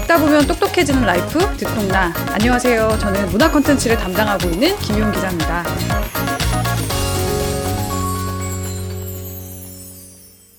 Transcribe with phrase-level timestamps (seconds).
[0.00, 1.38] 듣다 보면 똑똑해지는 라이프?
[1.56, 2.12] 듣동나.
[2.32, 2.98] 안녕하세요.
[3.00, 5.64] 저는 문화 콘텐츠를 담당하고 있는 김용 기자입니다.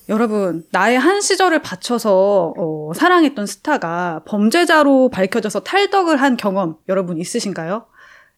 [0.07, 7.87] 여러분 나의 한 시절을 바쳐서 어, 사랑했던 스타가 범죄자로 밝혀져서 탈덕을 한 경험 여러분 있으신가요?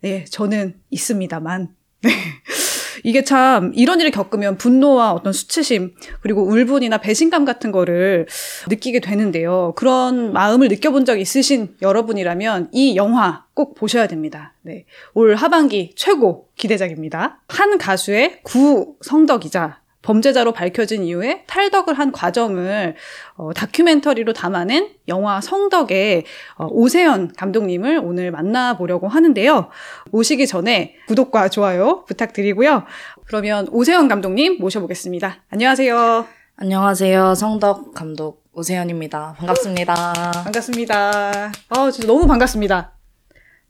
[0.02, 2.12] 네 저는 있습니다만 네.
[3.04, 8.28] 이게 참 이런 일을 겪으면 분노와 어떤 수치심 그리고 울분이나 배신감 같은 거를
[8.68, 9.74] 느끼게 되는데요.
[9.76, 14.54] 그런 마음을 느껴본 적 있으신 여러분이라면 이 영화 꼭 보셔야 됩니다.
[14.62, 14.86] 네.
[15.14, 17.42] 올 하반기 최고 기대작입니다.
[17.48, 22.96] 한 가수의 구 성덕이자 범죄자로 밝혀진 이후에 탈덕을 한 과정을
[23.36, 26.24] 어, 다큐멘터리로 담아낸 영화 성덕의
[26.56, 29.70] 어, 오세연 감독님을 오늘 만나보려고 하는데요.
[30.12, 32.86] 모시기 전에 구독과 좋아요 부탁드리고요.
[33.26, 35.44] 그러면 오세연 감독님 모셔보겠습니다.
[35.50, 36.26] 안녕하세요.
[36.56, 37.36] 안녕하세요.
[37.36, 39.36] 성덕 감독 오세연입니다.
[39.38, 40.14] 반갑습니다.
[40.46, 41.52] 반갑습니다.
[41.68, 42.94] 아, 진짜 너무 반갑습니다.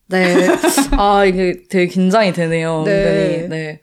[0.10, 0.48] 네.
[0.98, 2.84] 아, 이게 되게 긴장이 되네요.
[2.86, 2.92] 네.
[2.92, 3.50] 은근히.
[3.50, 3.82] 네.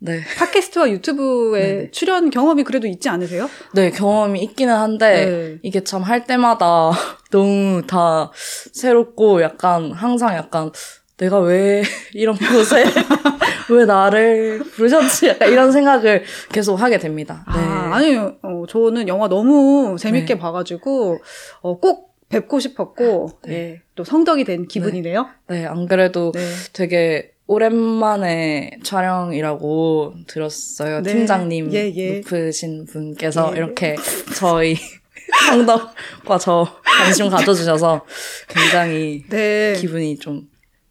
[0.00, 0.20] 네.
[0.38, 1.90] 팟캐스트와 유튜브에 네.
[1.90, 3.48] 출연 경험이 그래도 있지 않으세요?
[3.74, 5.58] 네, 경험이 있기는 한데, 네.
[5.62, 6.90] 이게 참 할 때마다
[7.30, 8.30] 너무 다
[8.72, 10.70] 새롭고, 약간, 항상 약간,
[11.16, 11.82] 내가 왜
[12.14, 12.84] 이런 곳에,
[13.70, 15.26] 왜 나를 부르셨지?
[15.28, 17.44] 약간 이런 생각을 계속 하게 됩니다.
[17.52, 17.58] 네.
[17.58, 18.36] 아, 아니요.
[18.42, 20.38] 어, 저는 영화 너무 재밌게 네.
[20.40, 21.18] 봐가지고,
[21.62, 23.54] 어, 꼭 뵙고 싶었고, 네.
[23.54, 25.26] 예, 또 성덕이 된 기분이네요.
[25.48, 26.40] 네, 안 그래도 네.
[26.72, 31.02] 되게 오랜만에 촬영이라고 들었어요.
[31.02, 31.14] 네.
[31.14, 32.16] 팀장님 예, 예.
[32.18, 33.96] 높으신 분께서 예, 이렇게
[34.36, 34.76] 저희
[35.48, 38.04] 성덕과 저 관심 가져주셔서
[38.48, 39.74] 굉장히 네.
[39.78, 40.42] 기분이 좀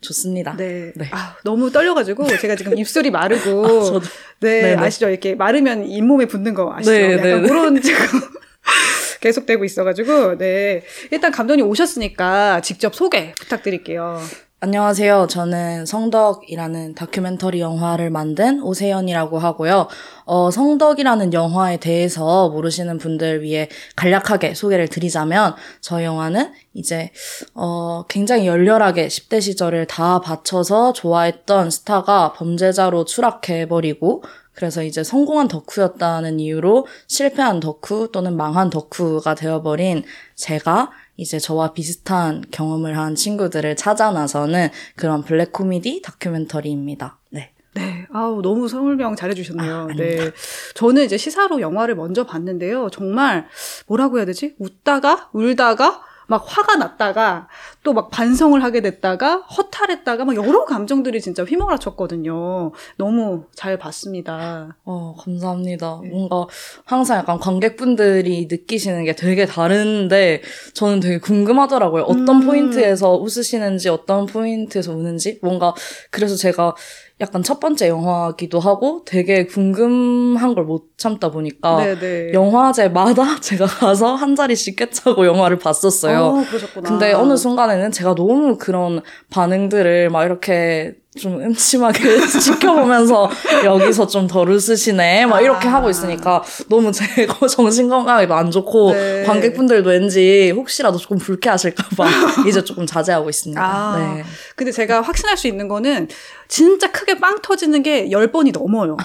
[0.01, 0.55] 좋습니다.
[0.57, 0.91] 네.
[0.95, 1.09] 네.
[1.11, 4.01] 아, 너무 떨려가지고, 제가 지금 입술이 마르고, 아, 저도
[4.39, 4.75] 네, 네네.
[4.75, 5.09] 아시죠?
[5.09, 6.91] 이렇게 마르면 잇몸에 붙는 거 아시죠?
[6.91, 7.47] 네, 약간 네, 네.
[7.47, 8.05] 그런 지금
[9.21, 10.83] 계속되고 있어가지고, 네.
[11.11, 14.21] 일단 감독님 오셨으니까 직접 소개 부탁드릴게요.
[14.59, 15.27] 안녕하세요.
[15.29, 19.87] 저는 성덕이라는 다큐멘터리 영화를 만든 오세연이라고 하고요.
[20.25, 27.11] 어, 성덕이라는 영화에 대해서 모르시는 분들 위해 간략하게 소개를 드리자면, 저 영화는 이제,
[27.53, 36.39] 어, 굉장히 열렬하게 10대 시절을 다 바쳐서 좋아했던 스타가 범죄자로 추락해버리고, 그래서 이제 성공한 덕후였다는
[36.39, 40.03] 이유로 실패한 덕후 또는 망한 덕후가 되어버린
[40.33, 47.19] 제가 이제 저와 비슷한 경험을 한 친구들을 찾아 나서는 그런 블랙 코미디 다큐멘터리입니다.
[47.31, 47.51] 네.
[47.73, 49.87] 네, 아우 너무 설명 잘해주셨네요.
[49.91, 49.95] 아.
[49.95, 50.31] 네,
[50.75, 52.89] 저는 이제 시사로 영화를 먼저 봤는데요.
[52.91, 53.47] 정말
[53.87, 54.55] 뭐라고 해야 되지?
[54.57, 57.47] 웃다가 울다가 막 화가 났다가
[57.83, 62.71] 또 막 반성을 하게 됐다가 허탈했다가 막 여러 감정들이 진짜 휘몰아쳤거든요.
[62.97, 64.77] 너무 잘 봤습니다.
[64.83, 66.01] 어, 감사합니다.
[66.03, 66.09] 네.
[66.09, 66.45] 뭔가
[66.85, 70.41] 항상 약간 관객분들이 느끼시는 게 되게 다른데
[70.73, 72.03] 저는 되게 궁금하더라고요.
[72.03, 72.45] 어떤 음.
[72.45, 75.39] 포인트에서 웃으시는지, 어떤 포인트에서 우는지.
[75.41, 75.73] 뭔가
[76.11, 76.75] 그래서 제가
[77.19, 82.33] 약간 첫 번째 영화기도 하고 되게 궁금한 걸못 참다 보니까 네네.
[82.33, 86.19] 영화제마다 제가 가서 한 자리씩 꿰차고 영화를 봤었어요.
[86.19, 86.89] 어, 그러셨구나.
[86.89, 93.29] 근데 어느 순간에는 제가 너무 그런 반응들을 막 이렇게 좀 음침하게 지켜보면서
[93.65, 95.73] 여기서 좀덜 웃으시네 막 이렇게 아.
[95.75, 97.05] 하고 있으니까 너무 제
[97.49, 99.23] 정신 건강에도 안 좋고 네.
[99.23, 103.61] 관객분들도 왠지 혹시라도 조금 불쾌하실까봐 이제 조금 자제하고 있습니다.
[103.61, 103.97] 아.
[103.97, 104.23] 네.
[104.55, 106.07] 근데 제가 확신할 수 있는 거는
[106.47, 108.95] 진짜 크게 빵 터지는 게 10번이 넘어요.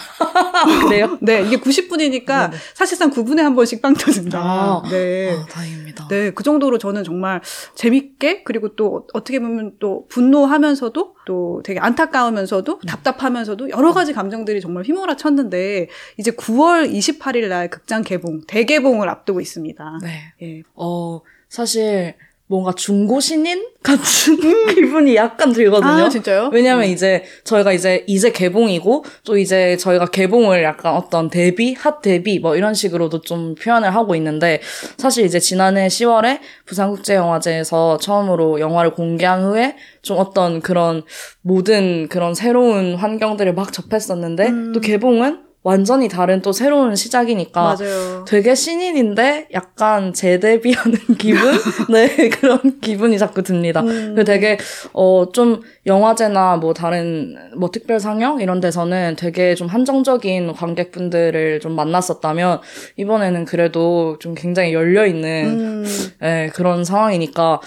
[0.86, 1.18] 그래요?
[1.20, 2.62] 네, 이게 90 분이니까 네네.
[2.74, 4.38] 사실상 9분에 한 번씩 빵 터진다.
[4.38, 4.82] 아.
[4.90, 5.32] 네.
[5.32, 6.08] 아, 다행입니다.
[6.08, 7.40] 네, 그 정도로 저는 정말
[7.74, 14.84] 재밌게 그리고 또 어떻게 보면 또 분노하면서도 또 되게 안타까우면서도 답답하면서도 여러 가지 감정들이 정말
[14.84, 15.88] 휘몰아 쳤는데
[16.18, 20.00] 이제 9월 28일 날 극장 개봉, 대개봉을 앞두고 있습니다.
[20.02, 20.34] 네.
[20.42, 20.62] 예.
[20.74, 22.14] 어, 사실
[22.52, 24.36] 뭔가 중고 신인 같은
[24.74, 26.04] 기분이 약간 들거든요.
[26.04, 26.50] 아, 진짜요?
[26.52, 26.90] 왜냐면 음.
[26.90, 32.54] 이제 저희가 이제 이제 개봉이고 또 이제 저희가 개봉을 약간 어떤 데뷔, 핫 데뷔 뭐
[32.54, 34.60] 이런 식으로도 좀 표현을 하고 있는데
[34.98, 41.04] 사실 이제 지난해 10월에 부산국제영화제에서 처음으로 영화를 공개한 후에 좀 어떤 그런
[41.40, 44.72] 모든 그런 새로운 환경들을 막 접했었는데 음.
[44.74, 48.24] 또 개봉은 완전히 다른 또 새로운 시작이니까 맞아요.
[48.26, 51.52] 되게 신인인데 약간 재데뷔하는 기분?
[51.88, 53.80] 네, 그런 기분이 자꾸 듭니다.
[53.82, 54.14] 음.
[54.16, 54.58] 그 되게
[54.92, 61.72] 어 좀 영화제나 뭐 다른 뭐 특별 상영 이런 데서는 되게 좀 한정적인 관객분들을 좀
[61.72, 62.60] 만났었다면
[62.96, 65.84] 이번에는 그래도 좀 굉장히 열려 있는 음.
[66.22, 67.60] 예, 그런 상황이니까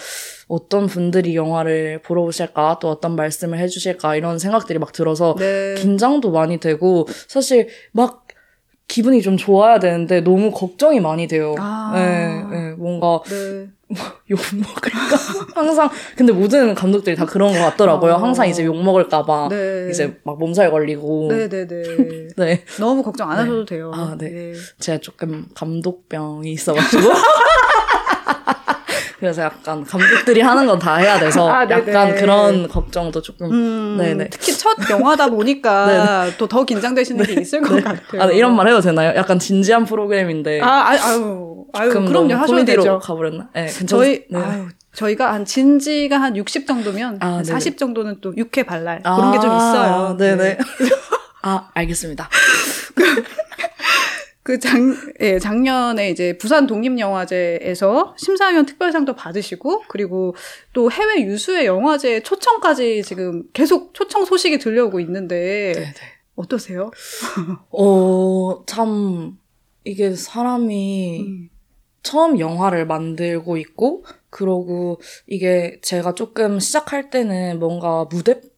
[0.48, 5.74] 어떤 분들이 영화를 보러 오실까, 또 어떤 말씀을 해주실까, 이런 생각들이 막 들어서 네.
[5.76, 8.26] 긴장도 많이 되고, 사실 막
[8.88, 11.56] 기분이 좀 좋아야 되는데 너무 걱정이 많이 돼요.
[11.58, 11.90] 아.
[11.94, 13.68] 네, 네, 뭔가 네.
[14.30, 15.16] 욕 먹을까?
[15.54, 18.14] 항상, 근데 모든 감독들이 다 그런 것 같더라고요.
[18.14, 18.16] 어.
[18.16, 19.48] 항상 이제 욕 먹을까봐.
[19.50, 19.88] 네.
[19.90, 21.28] 이제 막 몸살 걸리고.
[21.30, 21.82] 네네네.
[22.36, 22.64] 네.
[22.78, 23.42] 너무 걱정 안 네.
[23.42, 23.90] 하셔도 돼요.
[23.94, 24.52] 아, 네.
[24.52, 24.52] 예.
[24.78, 27.02] 제가 조금 감독병이 있어가지고.
[29.18, 31.66] 그래서 약간 감독들이 하는 건 다 해야 돼서 아.
[31.70, 33.50] 약간 그런 걱정도 조금.
[33.50, 34.28] 음, 네네.
[34.30, 38.22] 특히 첫 영화다 보니까 또 더 긴장되시는 게 있을 것 같아요.
[38.22, 39.14] 아, 네, 이런 말 해도 되나요?
[39.16, 40.60] 약간 진지한 프로그램인데.
[40.60, 42.98] 아, 아, 아유, 아유, 그럼요, 코미디로 되죠.
[42.98, 43.48] 가버렸나?
[43.54, 44.38] 네, 괜찮 저희, 네.
[44.38, 47.44] 아유, 저희가 한 진지가 한 60 정도면 아, 한 네네.
[47.44, 49.92] 40 정도는 또 육회 발랄 그런 게 좀 있어요.
[50.10, 50.58] 아, 네네.
[51.42, 52.28] 아, 알겠습니다.
[54.46, 54.78] 그 작,
[55.18, 60.36] 예, 작년에 이제 부산 독립영화제에서 심사위원 특별상도 받으시고, 그리고
[60.72, 65.92] 또 해외 유수의 영화제 초청까지 지금 계속 초청 소식이 들려오고 있는데, 네네.
[66.36, 66.92] 어떠세요?
[67.70, 69.36] 어, 참,
[69.82, 71.48] 이게 사람이 음.
[72.04, 78.55] 처음 영화를 만들고 있고, 그러고 이게 제가 조금 시작할 때는 뭔가 무대뽀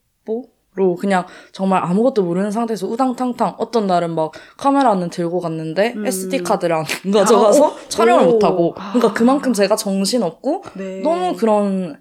[0.79, 6.07] 로 그냥 정말 아무것도 모르는 상태에서 우당탕탕 어떤 날은 막 카메라는 들고 갔는데 음.
[6.07, 7.89] SD 카드를 안 가져가서 아, 오.
[7.89, 8.31] 촬영을 오.
[8.31, 8.93] 못하고 아.
[8.93, 11.01] 그러니까 그만큼 제가 정신 없고 네.
[11.01, 11.97] 너무 그런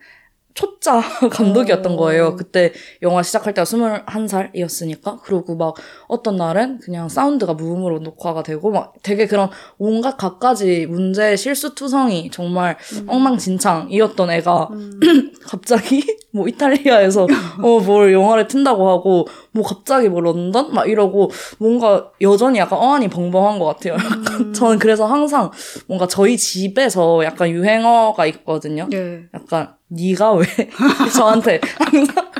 [0.59, 1.01] 초짜
[1.31, 1.97] 감독이었던 어.
[1.97, 2.35] 거예요.
[2.35, 2.73] 그때
[3.03, 5.21] 영화 시작할 때가 21살이었으니까.
[5.23, 5.75] 그리고 막
[6.09, 12.31] 어떤 날은 그냥 사운드가 무음으로 녹화가 되고 막 되게 그런 온갖 갖가지 문제 실수 투성이
[12.33, 12.77] 정말
[13.07, 15.01] 엉망진창이었던 애가 음.
[15.47, 16.03] 갑자기
[16.35, 17.29] 뭐 이탈리아에서
[17.63, 23.09] 어 뭘 영화를 튼다고 하고 뭐 갑자기 뭐 런던 막 이러고 뭔가 여전히 약간 어안이
[23.09, 23.95] 벙벙한 것 같아요.
[23.95, 24.53] 음.
[24.53, 25.53] 저는 그래서 항상
[25.87, 28.89] 뭔가 저희 집에서 약간 유행어가 있거든요.
[28.93, 29.23] 예.
[29.33, 30.47] 약간 네가 왜
[31.15, 32.31] 저한테 항상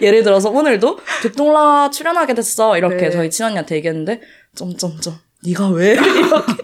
[0.00, 3.10] 예를 들어서 오늘도 백동라 출연하게 됐어 이렇게 네.
[3.10, 4.20] 저희 친언니한테 얘기했는데
[4.54, 6.62] 점점점 네가 왜 이렇게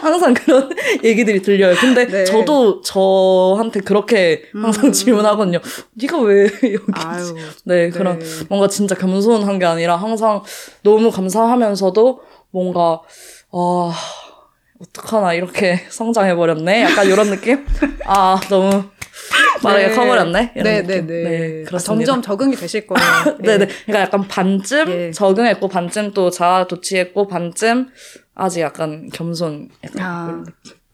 [0.00, 0.70] 항상 그런
[1.02, 1.74] 얘기들이 들려요.
[1.76, 2.24] 근데 네.
[2.24, 4.92] 저도 저한테 그렇게 항상 음.
[4.92, 5.60] 질문하거든요.
[5.94, 7.36] 네가 왜 여기 아유.
[7.64, 8.26] 네, 그런 네.
[8.48, 10.42] 뭔가 진짜 겸손한 게 아니라 항상
[10.82, 12.20] 너무 감사하면서도
[12.50, 13.00] 뭔가
[13.52, 13.92] 아
[14.80, 17.64] 어떡하나 이렇게 성장해 버렸네 약간 이런 느낌
[18.04, 18.84] 아 너무
[19.62, 19.94] 빠르게 네.
[19.94, 21.06] 커버렸네 네, 느낌.
[21.06, 21.64] 네, 네.
[21.72, 23.38] 아, 점점 적응이 되실 거예요.
[23.38, 23.68] 네네 예.
[23.86, 25.10] 그러니까 약간 반쯤 예.
[25.10, 27.88] 적응했고 반쯤 또 자아 도취했고 반쯤
[28.34, 30.44] 아직 약간 겸손 약간 아.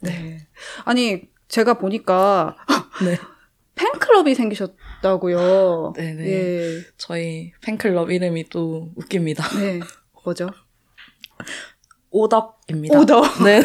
[0.00, 0.46] 네.
[0.84, 2.56] 아니, 제가 보니까
[3.04, 3.18] 네
[3.74, 5.94] 팬클럽이 생기셨다고요.
[5.96, 6.80] 네네 예.
[6.98, 9.80] 저희 팬클럽 이름이 또 웃깁니다 네.
[10.24, 10.50] 뭐죠?
[12.10, 13.42] 오덕입니다 오덕.
[13.44, 13.62] 네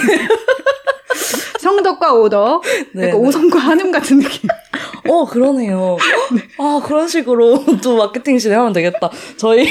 [1.66, 2.62] 성덕과 오덕.
[2.94, 3.28] 네, 약간 네.
[3.28, 4.48] 오성과 한음 같은 느낌.
[5.10, 5.98] 어, 그러네요.
[6.60, 9.10] 아, 그런 식으로 또 마케팅 진행하면 되겠다.
[9.38, 9.68] 저희,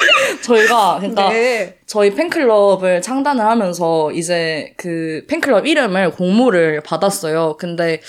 [0.42, 1.78] 저희가, 그러니까, 네.
[1.86, 7.56] 저희 팬클럽을 창단을 하면서 이제 그 팬클럽 이름을 공모를 받았어요.
[7.58, 8.00] 근데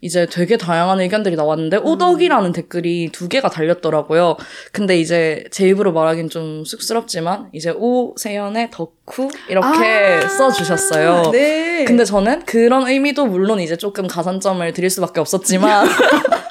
[0.00, 4.36] 이제 되게 다양한 의견들이 나왔는데, 오덕이라는 댓글이 두 개가 달렸더라고요.
[4.72, 9.30] 근데 이제 제 입으로 말하긴 좀 쑥스럽지만, 이제 오세연의 덕후?
[9.48, 11.30] 이렇게 아, 써주셨어요.
[11.32, 11.84] 네.
[11.84, 15.88] 근데 저는 그런 의미도 물론 이제 조금 가산점을 드릴 수밖에 없었지만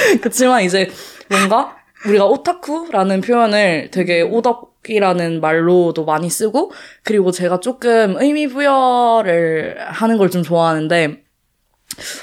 [0.20, 0.90] 그치만 이제
[1.28, 1.76] 뭔가
[2.06, 6.72] 우리가 오타쿠라는 표현을 되게 오덕이라는 말로도 많이 쓰고
[7.04, 11.22] 그리고 제가 조금 의미 부여를 하는 걸 좀 좋아하는데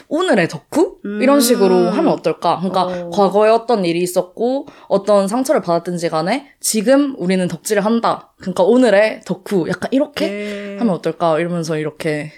[0.08, 0.98] 오늘의 덕후?
[1.22, 1.88] 이런 식으로 음.
[1.90, 2.58] 하면 어떨까?
[2.60, 3.10] 그러니까 어.
[3.12, 8.34] 과거에 어떤 일이 있었고 어떤 상처를 받았든지 간에 지금 우리는 덕질을 한다.
[8.40, 10.76] 그러니까 오늘의 덕후 약간 이렇게 네.
[10.80, 12.32] 하면 어떨까 이러면서 이렇게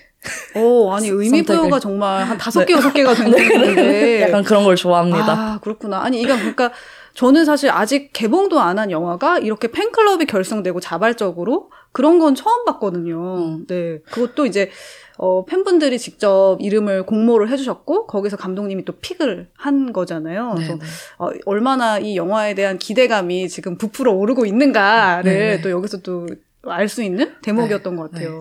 [0.55, 1.43] 오, 아니, 의미.
[1.43, 2.65] 부여가 정말 한 다섯 네.
[2.65, 4.21] 개, 여섯 개가 되는데.
[4.23, 5.31] 약간 그런 걸 좋아합니다.
[5.31, 6.01] 아, 그렇구나.
[6.03, 6.71] 아니, 이건 그러니까
[7.19, 13.35] 저는 사실 아직 개봉도 안 한 영화가 이렇게 팬클럽이 결성되고 자발적으로 그런 건 처음 봤거든요.
[13.35, 13.65] 음.
[13.67, 13.99] 네.
[14.09, 14.69] 그것도 이제,
[15.17, 20.53] 어, 팬분들이 직접 이름을 공모를 해주셨고, 거기서 감독님이 또 픽을 한 거잖아요.
[20.55, 20.85] 그래서 네네.
[21.17, 25.61] 어, 얼마나 이 영화에 대한 기대감이 지금 부풀어 오르고 있는가를 네네.
[25.61, 26.25] 또 여기서 또
[26.63, 28.39] 알 수 있는 대목이었던 것 같아요.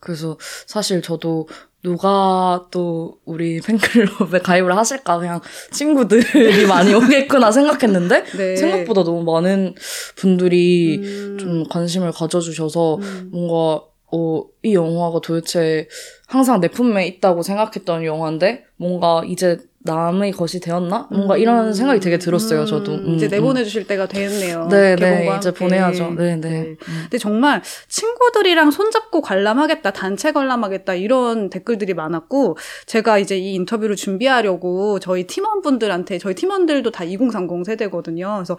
[0.00, 1.48] 그래서 사실 저도
[1.82, 8.56] 누가 또 우리 팬클럽에 가입을 하실까 그냥 친구들이 많이 오겠구나 생각했는데 네.
[8.56, 9.74] 생각보다 너무 많은
[10.16, 11.36] 분들이 음.
[11.38, 13.28] 좀 관심을 가져주셔서 음.
[13.32, 15.86] 뭔가 어, 이 영화가 도대체
[16.26, 19.58] 항상 내 품에 있다고 생각했던 영화인데 뭔가 이제
[19.88, 21.08] 남의 것이 되었나?
[21.10, 22.92] 뭔가 이런 생각이 되게 들었어요, 저도.
[22.92, 24.68] 음, 이제 내보내주실 때가 됐네요.
[24.70, 25.50] 네, 네, 이제.
[25.50, 26.10] 보내야죠.
[26.10, 26.48] 네, 네.
[26.48, 26.58] 네.
[26.60, 26.76] 음.
[27.02, 34.98] 근데 정말 친구들이랑 손잡고 관람하겠다, 단체 관람하겠다 이런 댓글들이 많았고 제가 이제 이 인터뷰를 준비하려고
[35.00, 38.34] 저희 팀원분들한테 저희 팀원들도 다 2030 세대거든요.
[38.36, 38.58] 그래서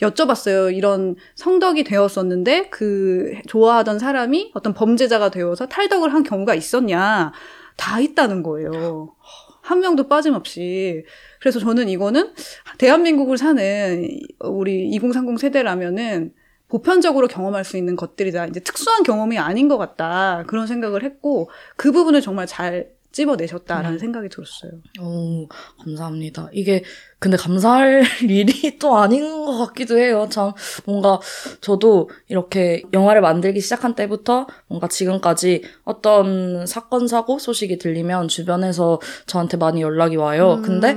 [0.00, 0.74] 여쭤봤어요.
[0.74, 7.32] 이런 성덕이 되었었는데 그 좋아하던 사람이 어떤 범죄자가 되어서 탈덕을 한 경우가 있었냐?
[7.76, 9.14] 다 있다는 거예요.
[9.62, 11.04] 한 명도 빠짐없이.
[11.40, 12.32] 그래서 저는 이거는
[12.78, 14.08] 대한민국을 사는
[14.40, 16.32] 우리 2030 세대라면은
[16.68, 18.46] 보편적으로 경험할 수 있는 것들이다.
[18.46, 20.44] 이제 특수한 경험이 아닌 것 같다.
[20.46, 23.98] 그런 생각을 했고, 그 부분을 정말 잘 찝어내셨다라는 음.
[23.98, 24.72] 생각이 들었어요.
[25.00, 25.48] 오,
[25.82, 26.48] 감사합니다.
[26.52, 26.84] 이게,
[27.18, 30.26] 근데 감사할 일이 또 아닌 것 같기도 해요.
[30.30, 30.52] 참,
[30.86, 31.20] 뭔가,
[31.60, 39.56] 저도 이렇게 영화를 만들기 시작한 때부터 뭔가 지금까지 어떤 사건, 사고 소식이 들리면 주변에서 저한테
[39.56, 40.54] 많이 연락이 와요.
[40.58, 40.96] 음, 근데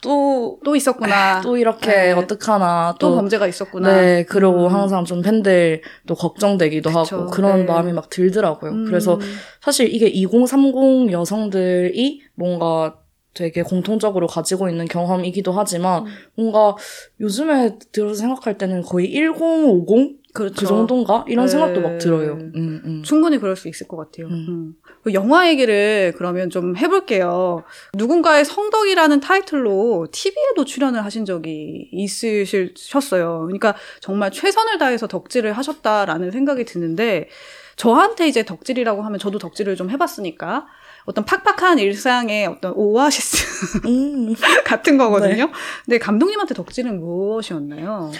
[0.00, 1.40] 또, 또 있었구나.
[1.40, 2.12] 또 이렇게 네.
[2.12, 2.94] 어떡하나.
[2.98, 3.92] 또 또, 범죄가 있었구나.
[3.92, 4.74] 네, 그러고 음.
[4.74, 7.64] 항상 좀 팬들도 걱정되기도 그쵸, 하고 그런 네.
[7.64, 8.70] 마음이 막 들더라고요.
[8.70, 8.84] 음.
[8.84, 9.18] 그래서
[9.60, 12.96] 사실 이게 2030 여성들이 뭔가
[13.34, 16.12] 되게 공통적으로 가지고 있는 경험이기도 하지만 음.
[16.34, 16.76] 뭔가
[17.20, 20.21] 요즘에 들어서 생각할 때는 거의 1050?
[20.32, 20.54] 그렇죠.
[20.54, 21.24] 그 정도인가?
[21.28, 21.50] 이런 네.
[21.50, 22.32] 생각도 막 들어요.
[22.32, 23.02] 음, 음.
[23.04, 24.28] 충분히 그럴 수 있을 것 같아요.
[24.28, 24.46] 음.
[24.48, 24.74] 음.
[25.04, 27.64] 그 영화 얘기를 그러면 좀 해볼게요.
[27.94, 33.40] 누군가의 성덕이라는 타이틀로 TV에도 출연을 하신 적이 있으셨어요.
[33.42, 37.28] 그러니까 정말 최선을 다해서 덕질을 하셨다라는 생각이 드는데
[37.76, 40.66] 저한테 이제 덕질이라고 하면 저도 덕질을 좀 해봤으니까
[41.04, 44.34] 어떤 팍팍한 일상의 어떤 오아시스 음.
[44.64, 45.50] 같은 거거든요.
[45.84, 48.12] 근데 감독님한테 덕질은 무엇이었나요?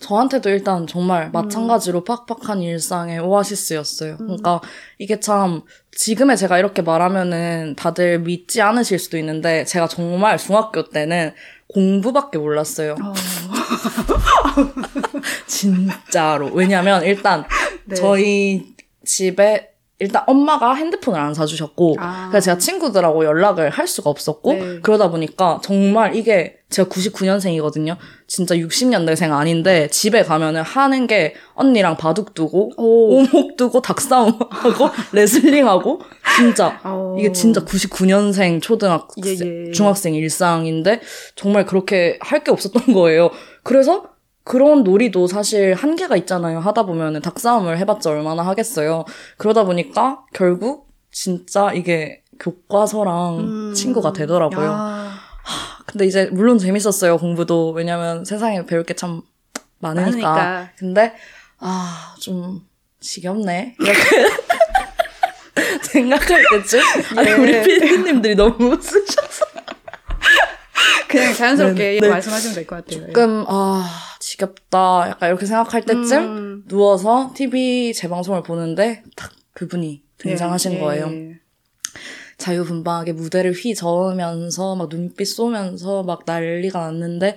[0.00, 1.32] 저한테도 일단 정말 음.
[1.32, 4.16] 마찬가지로 팍팍한 일상의 오아시스였어요.
[4.18, 4.60] 그러니까
[4.98, 11.32] 이게 참 지금의 제가 이렇게 말하면은 다들 믿지 않으실 수도 있는데 제가 정말 중학교 때는
[11.68, 12.96] 공부밖에 몰랐어요.
[13.02, 13.12] 어,
[15.46, 16.50] 진짜로.
[16.52, 17.44] 왜냐면 일단
[17.84, 17.96] 네.
[17.96, 18.74] 저희
[19.04, 22.28] 집에 일단 엄마가 핸드폰을 안 사주셨고 아.
[22.30, 24.80] 그래서 제가 친구들하고 연락을 할 수가 없었고 네.
[24.80, 27.96] 그러다 보니까 정말 이게 제가 99년생이거든요.
[28.26, 33.16] 진짜 60년대생 아닌데 집에 가면은 하는 게 언니랑 바둑 두고 오.
[33.16, 36.00] 오목 두고 닭싸움 하고 레슬링하고
[36.36, 37.16] 진짜 어.
[37.18, 39.70] 이게 진짜 99년생 초등학생 예, 예.
[39.72, 41.00] 중학생 일상인데
[41.34, 43.30] 정말 그렇게 할 게 없었던 거예요.
[43.64, 44.04] 그래서
[44.48, 46.58] 그런 놀이도 사실 한계가 있잖아요.
[46.60, 49.04] 하다 보면은 닭싸움을 해봤자 얼마나 하겠어요.
[49.36, 53.74] 그러다 보니까 결국 진짜 이게 교과서랑 음.
[53.74, 54.66] 친구가 되더라고요.
[54.66, 55.12] 야.
[55.86, 59.20] 근데 이제 물론 재밌었어요 공부도 왜냐면 세상에 배울 게 참
[59.80, 60.28] 많으니까.
[60.32, 60.70] 많으니까.
[60.78, 61.12] 근데
[61.60, 62.62] 아 좀
[63.00, 63.98] 지겹네 이렇게
[65.82, 66.80] 생각할 때쯤
[67.16, 67.32] 아니 예.
[67.34, 69.44] 우리 피디님들이 너무 웃으셔서
[71.08, 72.08] 그냥 자연스럽게 네, 네.
[72.08, 73.06] 말씀하시면 될 것 같아요.
[73.06, 73.88] 조금 아
[74.20, 76.64] 지겹다 약간 이렇게 생각할 때쯤 음.
[76.68, 80.80] 누워서 TV 재방송을 보는데 딱 그분이 등장하신 예, 예.
[80.80, 81.10] 거예요.
[82.38, 87.36] 자유분방하게 무대를 휘저으면서 막 눈빛 쏘면서 막 난리가 났는데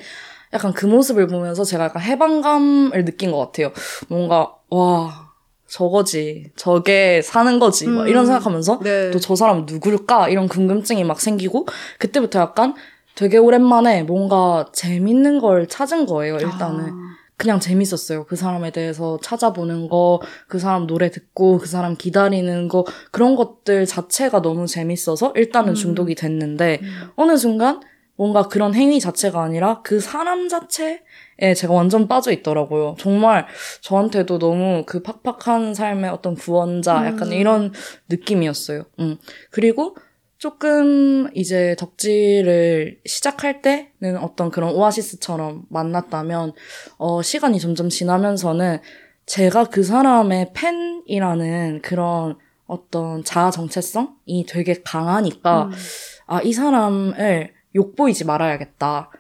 [0.53, 3.72] 약간 그 모습을 보면서 제가 약간 해방감을 느낀 것 같아요.
[4.10, 5.31] 뭔가 와
[5.67, 8.27] 저거지 저게 사는 거지 막 이런 음.
[8.27, 9.12] 생각하면서 네.
[9.12, 11.67] 또저 사람 누굴까 이런 궁금증이 막 생기고
[11.98, 12.75] 그때부터 약간
[13.15, 17.12] 되게 오랜만에 뭔가 재밌는 걸 찾은 거예요 일단은 아.
[17.41, 18.25] 그냥 재밌었어요.
[18.25, 23.88] 그 사람에 대해서 찾아보는 거, 그 사람 노래 듣고, 그 사람 기다리는 거, 그런 것들
[23.88, 25.74] 자체가 너무 재밌어서 일단은 음.
[25.74, 27.10] 중독이 됐는데, 음.
[27.15, 27.82] 어느 순간
[28.15, 32.96] 뭔가 그런 행위 자체가 아니라 그 사람 자체에 제가 완전 빠져 있더라고요.
[33.00, 33.48] 정말
[33.82, 37.34] 저한테도 너무 그 팍팍한 삶의 어떤 구원자 약간 음.
[37.34, 37.74] 이런
[38.10, 38.84] 느낌이었어요.
[39.00, 39.18] 음.
[39.50, 39.96] 그리고
[40.41, 46.53] 조금 이제 덕질을 시작할 때는 어떤 그런 오아시스처럼 만났다면
[46.98, 48.79] 어 시간이 점점 지나면서는
[49.27, 55.71] 제가 그 사람의 팬이라는 그런 어떤 자아 정체성이 되게 강하니까 음.
[56.25, 59.12] 아, 이 사람을 욕보이지 말아야겠다.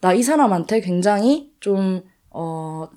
[0.00, 2.88] 나 이 사람한테 굉장히 좀, 어,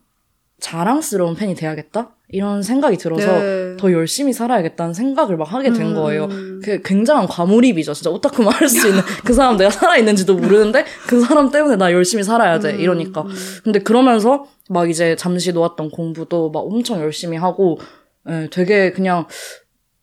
[0.60, 2.16] 자랑스러운 팬이 돼야겠다?
[2.34, 3.78] 이런 생각이 들어서 네.
[3.78, 5.94] 더 열심히 살아야겠다는 생각을 막 하게 된 음.
[5.94, 6.28] 거예요.
[6.64, 7.94] 그 굉장한 과몰입이죠.
[7.94, 12.58] 진짜 오타쿠만 할수 있는 그 사람 내가 살아있는지도 모르는데 그 사람 때문에 나 열심히 살아야
[12.58, 12.74] 돼.
[12.74, 13.22] 음, 이러니까.
[13.22, 13.30] 음.
[13.64, 17.80] 근데 그러면서 막 이제 잠시 놓았던 공부도 막 엄청 열심히 하고,
[18.28, 19.28] 예, 되게 그냥,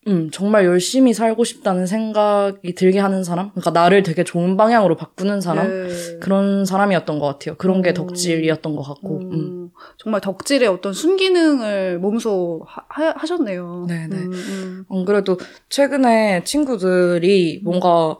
[0.06, 3.50] 음, 정말 열심히 살고 싶다는 생각이 들게 하는 사람?
[3.50, 5.68] 그러니까 나를 되게 좋은 방향으로 바꾸는 사람?
[5.68, 6.18] 네.
[6.20, 7.54] 그런 사람이었던 것 같아요.
[7.56, 7.94] 그런 게 음.
[7.94, 9.18] 덕질이었던 것 같고.
[9.18, 9.70] 음, 음.
[9.98, 14.16] 정말 덕질의 어떤 순기능을 몸소 하, 셨네요 네네.
[14.16, 14.84] 음, 음.
[14.90, 15.38] 안 그래도
[15.68, 18.16] 최근에 친구들이 뭔가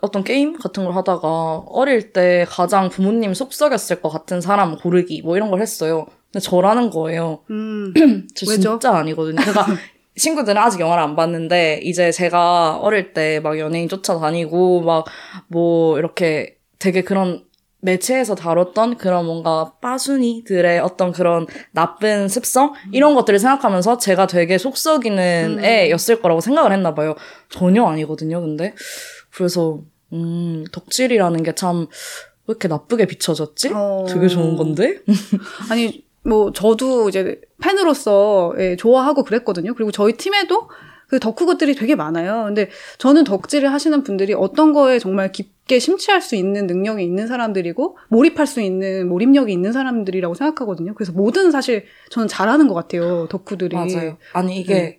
[0.00, 5.36] 어떤 게임 같은 걸 하다가 어릴 때 가장 부모님 속썩였을 것 같은 사람 고르기 뭐
[5.36, 6.06] 이런 걸 했어요.
[6.30, 7.40] 근데 저라는 거예요.
[7.50, 7.92] 음.
[8.34, 8.78] 저 왜죠?
[8.78, 9.42] 진짜 아니거든요.
[9.42, 9.66] 제가
[10.18, 15.04] 친구들은 아직 영화를 안 봤는데 이제 제가 어릴 때 막 연예인 쫓아다니고 막
[15.48, 17.44] 뭐 이렇게 되게 그런
[17.80, 25.58] 매체에서 다뤘던 그런 뭔가 빠순이들의 어떤 그런 나쁜 습성 이런 것들을 생각하면서 제가 되게 속썩이는
[25.58, 25.64] 음.
[25.64, 27.14] 애였을 거라고 생각을 했나 봐요.
[27.50, 28.40] 전혀 아니거든요.
[28.40, 28.74] 근데
[29.32, 29.80] 그래서
[30.12, 31.86] 음 덕질이라는 게 참
[32.46, 33.70] 왜 이렇게 나쁘게 비춰졌지?
[33.74, 34.06] 어.
[34.08, 35.00] 되게 좋은 건데?
[35.70, 39.74] 아니 뭐 저도 이제 팬으로서 예, 좋아하고 그랬거든요.
[39.74, 40.68] 그리고 저희 팀에도
[41.08, 42.44] 그 덕후 것들이 되게 많아요.
[42.44, 47.96] 근데 저는 덕질을 하시는 분들이 어떤 거에 정말 깊게 심취할 수 있는 능력이 있는 사람들이고
[48.08, 50.94] 몰입할 수 있는 몰입력이 있는 사람들이라고 생각하거든요.
[50.94, 53.26] 그래서 뭐든 사실 저는 잘하는 것 같아요.
[53.30, 53.74] 덕후들이.
[53.74, 54.18] 맞아요.
[54.34, 54.98] 아니 이게 네.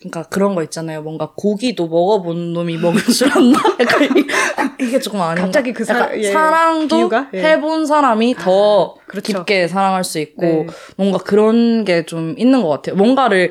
[0.00, 1.02] 그러니까 그런 거 있잖아요.
[1.02, 3.58] 뭔가 고기도 먹어본 놈이 먹을 줄 안다.
[3.80, 7.10] 약간 이- 이게 조금 아닌 갑자기 그 사- 예, 사랑도?
[7.34, 7.42] 예.
[7.42, 9.38] 해본 사람이 더 그렇죠.
[9.44, 10.66] 깊게 사랑할 수 있고 네.
[10.96, 12.94] 뭔가 그런 게 좀 있는 것 같아요.
[12.94, 13.50] 뭔가를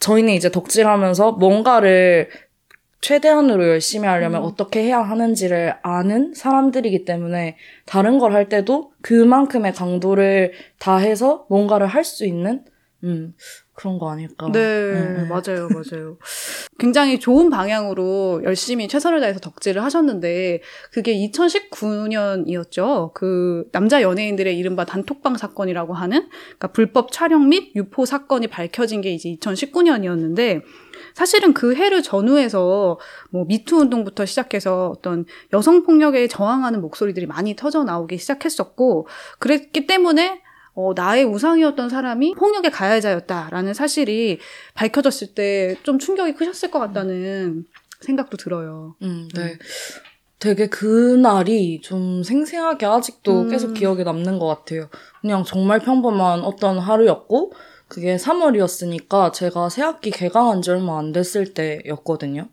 [0.00, 2.28] 저희는 이제 덕질하면서 뭔가를
[3.00, 4.46] 최대한으로 열심히 하려면 음.
[4.46, 12.04] 어떻게 해야 하는지를 아는 사람들이기 때문에 다른 걸 할 때도 그만큼의 강도를 다해서 뭔가를 할
[12.04, 12.62] 수 있는
[13.04, 13.34] 음
[13.74, 14.48] 그런 거 아닐까.
[14.52, 15.28] 네, 음, 음.
[15.28, 16.18] 맞아요, 맞아요.
[16.78, 20.60] 굉장히 좋은 방향으로 열심히 최선을 다해서 덕질을 하셨는데,
[20.92, 23.14] 그게 2019년이었죠.
[23.14, 29.10] 그 남자 연예인들의 이른바 단톡방 사건이라고 하는, 그러니까 불법 촬영 및 유포 사건이 밝혀진 게
[29.10, 30.62] 이제 2019년이었는데,
[31.14, 32.98] 사실은 그 해를 전후해서
[33.30, 40.42] 뭐 미투 운동부터 시작해서 어떤 여성 폭력에 저항하는 목소리들이 많이 터져 나오기 시작했었고, 그랬기 때문에
[40.74, 44.38] 어, 나의 우상이었던 사람이 폭력의 가해자였다라는 사실이
[44.74, 47.64] 밝혀졌을 때 좀 충격이 크셨을 것 같다는
[48.00, 48.96] 생각도 들어요.
[49.02, 49.58] 음, 네.
[50.38, 53.50] 되게 그날이 좀 생생하게 아직도 음.
[53.50, 54.88] 계속 기억에 남는 것 같아요.
[55.20, 57.52] 그냥 정말 평범한 어떤 하루였고,
[57.86, 62.48] 그게 3월이었으니까 제가 새학기 개강한 지 얼마 안 됐을 때였거든요.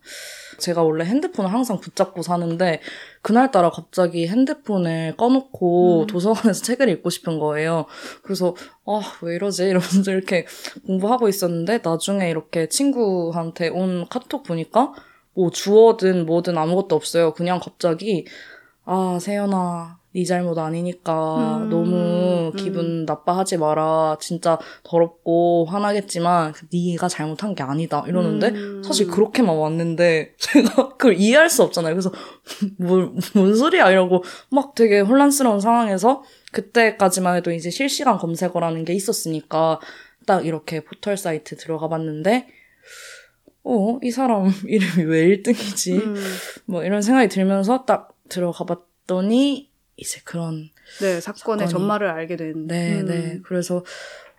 [0.60, 2.82] 제가 원래 핸드폰을 항상 붙잡고 사는데,
[3.22, 6.08] 그날따라 갑자기 핸드폰을 꺼놓고 음.
[6.08, 7.86] 도서관에서 책을 읽고 싶은 거예요.
[8.22, 9.64] 그래서, 아, 왜 이러지?
[9.64, 10.46] 이러면서 이렇게
[10.86, 14.94] 공부하고 있었는데, 나중에 이렇게 친구한테 온 카톡 보니까,
[15.34, 17.34] 뭐 주어든 뭐든 아무것도 없어요.
[17.34, 18.26] 그냥 갑자기
[18.84, 22.52] 아 세연아 네 잘못 아니니까 음, 너무 음.
[22.56, 24.18] 기분 나빠하지 마라.
[24.20, 28.04] 진짜 더럽고 화나겠지만 네가 잘못한 게 아니다.
[28.08, 28.82] 이러는데 음.
[28.84, 31.94] 사실 그렇게만 왔는데 제가 그걸 이해할 수 없잖아요.
[31.94, 32.12] 그래서
[32.78, 39.80] 뭘, 뭔 소리야 이러고 막 되게 혼란스러운 상황에서 그때까지만 해도 이제 실시간 검색어라는 게 있었으니까
[40.26, 42.48] 딱 이렇게 포털 사이트 들어가 봤는데
[43.64, 46.02] 어, 이 사람 이름이 왜 1등이지?
[46.02, 46.16] 음,
[46.66, 49.69] 뭐 이런 생각이 들면서 딱 들어가 봤더니
[50.00, 50.70] 이제 그런
[51.02, 52.68] 네, 사건의 사건이- 전말을 알게 된.
[52.68, 53.06] 네, 음.
[53.06, 53.40] 네.
[53.44, 53.84] 그래서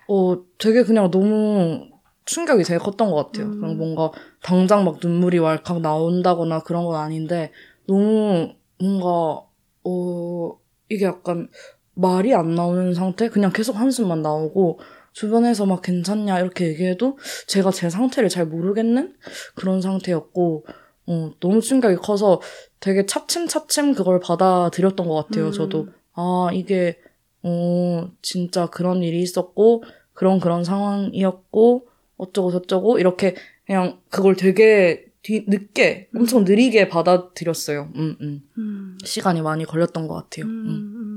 [0.09, 1.89] 어 되게 그냥 너무
[2.25, 3.47] 충격이 되게 컸던 것 같아요.
[3.47, 3.61] 음.
[3.61, 4.11] 그냥 뭔가
[4.43, 7.53] 당장 막 눈물이 왈칵 나온다거나 그런 건 아닌데
[7.87, 9.43] 너무 뭔가
[9.85, 11.49] 어 이게 약간
[11.95, 13.29] 말이 안 나오는 상태?
[13.29, 14.81] 그냥 계속 한숨만 나오고
[15.13, 19.15] 주변에서 막 괜찮냐 이렇게 얘기해도 제가 제 상태를 잘 모르겠는
[19.55, 20.65] 그런 상태였고
[21.07, 22.41] 어 너무 충격이 커서
[22.79, 25.47] 되게 차츰차츰 그걸 받아들였던 것 같아요.
[25.47, 25.53] 음.
[25.53, 26.99] 저도 아 이게
[27.43, 31.87] 어 진짜 그런 일이 있었고 그런 그런 상황이었고
[32.17, 33.35] 어쩌고 저쩌고 이렇게
[33.67, 37.91] 그냥 그걸 되게 뒤, 늦게 엄청 느리게 받아들였어요.
[37.95, 38.43] 음, 음.
[38.59, 38.99] 음.
[39.05, 40.47] 시간이 많이 걸렸던 것 같아요.
[40.47, 40.65] 음,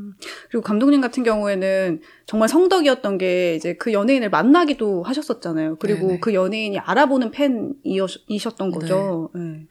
[0.03, 0.13] 음.
[0.49, 5.77] 그리고 감독님 같은 경우에는 정말 성덕이었던 게 이제 그 연예인을 만나기도 하셨었잖아요.
[5.77, 6.19] 그리고 네네.
[6.19, 9.29] 그 연예인이 알아보는 팬이셨던 거죠.
[9.35, 9.67] 네.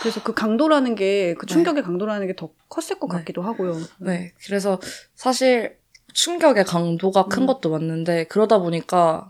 [0.00, 1.52] 그래서 그 강도라는 게, 그 네.
[1.52, 3.18] 충격의 강도라는 게 더 컸을 것 네.
[3.18, 3.76] 같기도 하고요.
[3.98, 4.80] 네, 그래서
[5.14, 5.76] 사실
[6.12, 7.46] 충격의 강도가 큰 음.
[7.46, 9.28] 것도 맞는데 그러다 보니까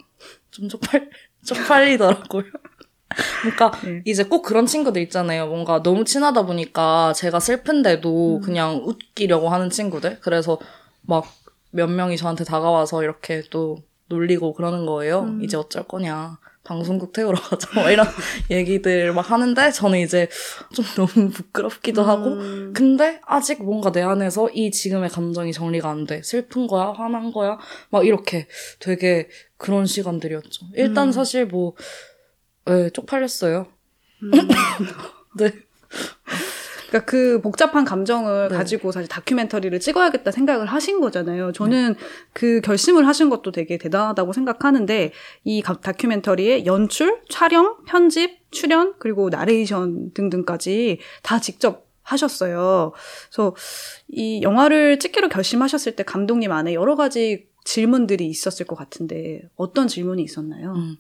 [0.51, 1.11] 좀 쪽팔
[1.45, 2.45] 쪽팔리더라고요.
[3.43, 4.03] 그러니까 네.
[4.05, 5.47] 이제 꼭 그런 친구들 있잖아요.
[5.47, 8.41] 뭔가 너무 친하다 보니까 제가 슬픈데도 음.
[8.41, 10.19] 그냥 웃기려고 하는 친구들.
[10.21, 10.59] 그래서
[11.03, 15.23] 막 몇 명이 저한테 다가와서 이렇게 또 놀리고 그러는 거예요.
[15.23, 15.43] 음.
[15.43, 16.39] 이제 어쩔 거냐.
[16.65, 17.69] 방송국 태우러 가자.
[17.75, 18.07] 막 이런
[18.49, 20.29] 얘기들 막 하는데 저는 이제
[20.73, 22.73] 좀 너무 부끄럽기도 하고 음.
[22.73, 26.23] 근데 아직 뭔가 내 안에서 이 지금의 감정이 정리가 안 돼.
[26.23, 26.93] 슬픈 거야?
[26.97, 27.59] 화난 거야?
[27.91, 28.47] 막 이렇게
[28.79, 30.67] 되게 그런 시간들이었죠.
[30.75, 31.13] 일단 음.
[31.13, 31.75] 사실 뭐,
[32.71, 33.67] 예, 쪽팔렸어요.
[34.23, 34.31] 음.
[35.39, 35.53] 네.
[36.89, 38.55] 그러니까 그 복잡한 감정을 네.
[38.57, 41.53] 가지고 사실 다큐멘터리를 찍어야겠다 생각을 하신 거잖아요.
[41.53, 41.95] 저는
[42.35, 45.13] 그 결심을 하신 것도 되게 대단하다고 생각하는데
[45.45, 52.93] 이 가- 다큐멘터리의 연출, 촬영, 편집, 출연 그리고 나레이션 등등까지 다 직접 하셨어요.
[53.31, 53.57] 그래서
[54.09, 60.23] 이 영화를 찍기로 결심하셨을 때 감독님 안에 여러 가지 질문들이 있었을 것 같은데 어떤 질문이
[60.23, 60.75] 있었나요?
[60.75, 60.97] 음.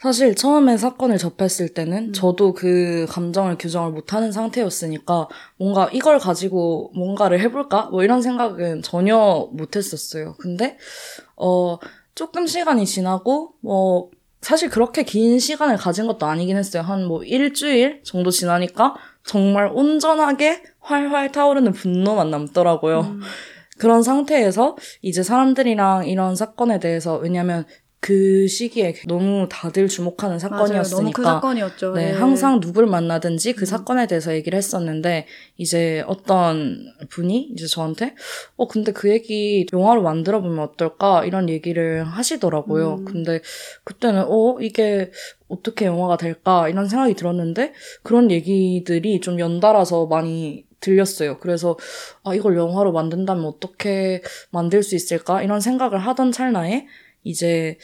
[0.00, 2.12] 사실 처음에 사건을 접했을 때는 음.
[2.12, 5.28] 저도 그 감정을 규정을 못하는 상태였으니까
[5.58, 7.88] 뭔가 이걸 가지고 뭔가를 해볼까?
[7.90, 10.34] 뭐 이런 생각은 전혀 못했었어요.
[10.38, 10.76] 근데
[11.36, 11.78] 어
[12.14, 14.10] 조금 시간이 지나고 뭐
[14.42, 16.82] 사실 그렇게 긴 시간을 가진 것도 아니긴 했어요.
[16.82, 23.00] 한 뭐 일주일 정도 지나니까 정말 온전하게 활활 타오르는 분노만 남더라고요.
[23.00, 23.20] 음.
[23.78, 27.64] 그런 상태에서 이제 사람들이랑 이런 사건에 대해서 왜냐면
[28.00, 30.50] 그 시기에 너무 다들 주목하는 맞아요.
[30.50, 31.92] 너무 큰 사건이었으니까 사건이었죠.
[31.94, 32.12] 네, 예.
[32.12, 33.66] 항상 누굴 만나든지 그 음.
[33.66, 38.14] 사건에 대해서 얘기를 했었는데 이제 어떤 분이 이제 저한테
[38.56, 42.96] 어 근데 그 얘기 영화로 만들어 보면 어떨까 이런 얘기를 하시더라고요.
[43.00, 43.04] 음.
[43.06, 43.40] 근데
[43.84, 45.10] 그때는 어 이게
[45.48, 51.38] 어떻게 영화가 될까 이런 생각이 들었는데 그런 얘기들이 좀 연달아서 많이 들렸어요.
[51.38, 51.76] 그래서
[52.22, 56.86] 아 이걸 영화로 만든다면 어떻게 만들 수 있을까 이런 생각을 하던 찰나에
[57.26, 57.78] 이제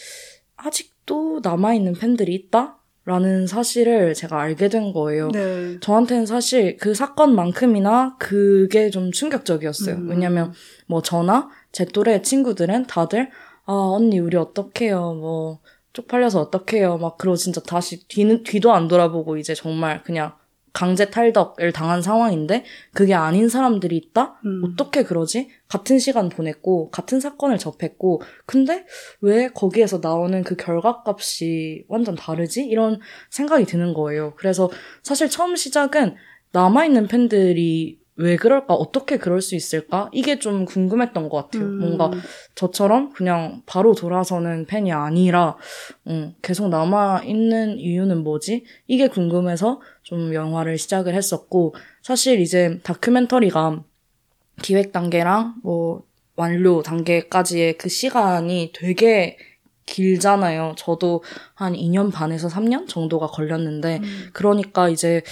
[0.57, 5.29] 아직도 남아있는 팬들이 있다 라는 사실을 제가 알게 된 거예요.
[5.33, 5.79] 네.
[5.81, 9.97] 저한테는 사실 그 사건만큼이나 그게 좀 충격적이었어요.
[9.97, 10.09] 음.
[10.09, 10.53] 왜냐면
[10.87, 13.31] 뭐 저나 제 또래 친구들은 다들
[13.65, 15.59] 아 언니 우리 어떡해요 뭐
[15.93, 20.35] 쪽팔려서 어떡해요 막 그러고 진짜 다시 뒤는 뒤도 안 돌아보고 이제 정말 그냥
[20.73, 24.41] 강제 탈덕을 당한 상황인데 그게 아닌 사람들이 있다?
[24.45, 24.63] 음.
[24.65, 25.49] 어떻게 그러지?
[25.69, 28.85] 같은 시간 보냈고 같은 사건을 접했고 근데
[29.21, 32.65] 왜 거기에서 나오는 그 결과값이 완전 다르지?
[32.65, 34.35] 이런 생각이 드는 거예요.
[34.37, 34.71] 그래서
[35.03, 36.17] 사실 처음 시작은
[36.53, 38.75] 남아있는 팬들이 왜 그럴까?
[38.75, 40.11] 어떻게 그럴 수 있을까?
[40.13, 41.65] 이게 좀 궁금했던 것 같아요.
[41.65, 41.79] 음.
[41.79, 42.11] 뭔가
[42.55, 45.57] 저처럼 그냥 바로 돌아서는 팬이 아니라
[46.09, 48.65] 음, 계속 남아 있는 이유는 뭐지?
[48.87, 53.83] 이게 궁금해서 좀 영화를 시작을 했었고 사실 이제 다큐멘터리가
[54.61, 56.03] 기획 단계랑 뭐
[56.37, 59.39] 완료 단계까지의 그 시간이 되게
[59.87, 60.75] 길잖아요.
[60.77, 61.23] 저도
[61.55, 64.29] 한 2년 반에서 3년 정도가 걸렸는데 음.
[64.33, 65.23] 그러니까 이제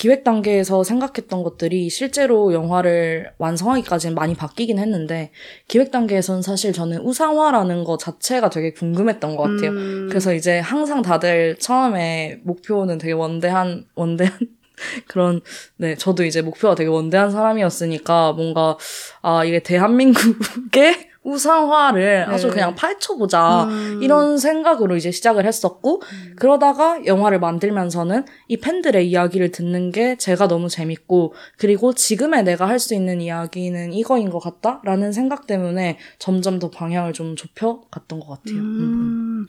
[0.00, 5.30] 기획 단계에서 생각했던 것들이 실제로 영화를 완성하기까지는 많이 바뀌긴 했는데
[5.68, 9.72] 기획 단계에서는 사실 저는 우상화라는 것 자체가 되게 궁금했던 것 같아요.
[9.72, 10.06] 음.
[10.08, 14.38] 그래서 이제 항상 다들 처음에 목표는 되게 원대한 원대한
[15.06, 15.42] 그런
[15.76, 18.78] 네 저도 이제 목표가 되게 원대한 사람이었으니까 뭔가
[19.20, 22.54] 아 이게 대한민국의 우상화를 아주 네.
[22.54, 24.00] 그냥 파헤쳐보자 음.
[24.02, 26.34] 이런 생각으로 이제 시작을 했었고 음.
[26.36, 32.80] 그러다가 영화를 만들면서는 이 팬들의 이야기를 듣는 게 제가 너무 재밌고 그리고 지금의 내가 할
[32.80, 38.28] 수 있는 이야기는 이거인 것 같다라는 생각 때문에 점점 더 방향을 좀 좁혀 갔던 것
[38.28, 38.58] 같아요.
[38.58, 39.46] 음.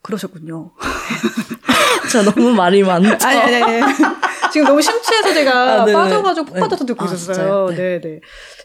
[0.00, 0.02] 음.
[0.02, 0.72] 그러셨군요.
[2.08, 3.16] 진짜 너무 말이 많죠.
[3.26, 3.82] 아니, 아니, 아니.
[4.52, 5.92] 지금 너무 심취해서 제가 아, 네네.
[5.92, 6.60] 빠져가지고 푹 네.
[6.60, 7.68] 빠져서 듣고 아, 있었어요.
[7.68, 8.20] 네, 네.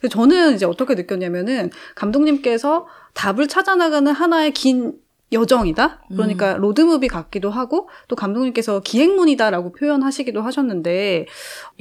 [0.09, 4.93] 저는 이제 어떻게 느꼈냐면은 감독님께서 답을 찾아나가는 하나의 긴
[5.31, 6.01] 여정이다.
[6.09, 6.61] 그러니까 음.
[6.61, 11.25] 로드무비 같기도 하고 또 감독님께서 기행문이다라고 표현하시기도 하셨는데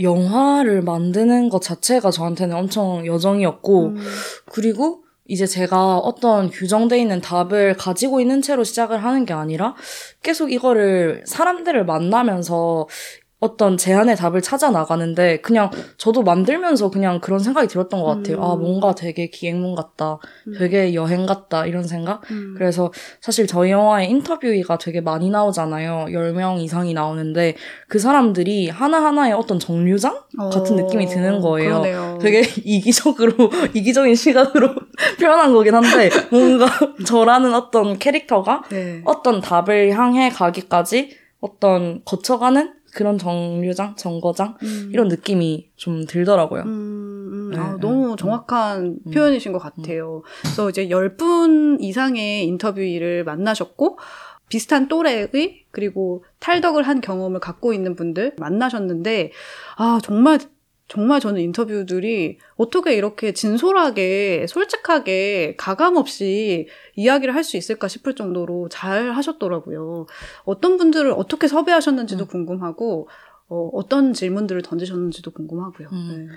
[0.01, 4.07] 영화를 만드는 것 자체가 저한테는 엄청 여정이었고 음,
[4.51, 9.75] 그리고 이제 제가 어떤 규정돼 있는 답을 가지고 있는 채로 시작을 하는 게 아니라
[10.23, 12.87] 계속 이거를 사람들을 만나면서
[13.45, 18.39] 어떤 제안의 답을 찾아 나가는데 그냥 저도 만들면서 그냥 그런 생각이 들었던 것 같아요.
[18.39, 18.43] 음.
[18.43, 20.55] 아 뭔가 되게 기행문 같다, 음.
[20.59, 22.23] 되게 여행 같다 이런 생각.
[22.31, 22.55] 음.
[22.57, 26.07] 그래서 사실 저희 영화에 인터뷰가 되게 많이 나오잖아요.
[26.09, 27.55] 10명 이상이 나오는데
[27.87, 31.83] 그 사람들이 하나하나의 어떤 정류장 같은 어, 느낌이 드는 거예요.
[31.83, 32.19] 그러네요.
[32.23, 34.71] 되게 이기적으로 이기적인 시각으로
[35.21, 36.67] 표현한 거긴 한데 뭔가
[37.07, 39.03] 저라는 어떤 캐릭터가 네.
[39.05, 44.91] 어떤 답을 향해 가기까지 어떤 거쳐가는 그런 정류장, 정거장 음.
[44.93, 46.63] 이런 느낌이 좀 들더라고요.
[46.63, 47.81] 음, 음, 네, 아, 네.
[47.81, 49.11] 너무 정확한 음.
[49.11, 50.23] 표현이신 것 같아요.
[50.43, 53.99] 그래서 이제 10분 이상의 인터뷰를 만나셨고,
[54.49, 59.33] 비슷한 또래의, 그리고 탈덕을 한 경험을 갖고 있는 분들 만나셨는데,
[59.77, 60.39] 아, 정말,
[60.95, 69.13] 정말 저는 인터뷰들이 어떻게 이렇게 진솔하게, 솔직하게, 가감없이 이야기를 할 수 있을까 싶을 정도로 잘
[69.13, 70.07] 하셨더라고요.
[70.45, 72.29] 어떤 분들을 어떻게 섭외하셨는지도 음.
[72.29, 73.09] 궁금하고,
[73.49, 75.89] 어, 어떤 질문들을 던지셨는지도 궁금하고요.
[75.93, 76.27] 음.
[76.29, 76.35] 네.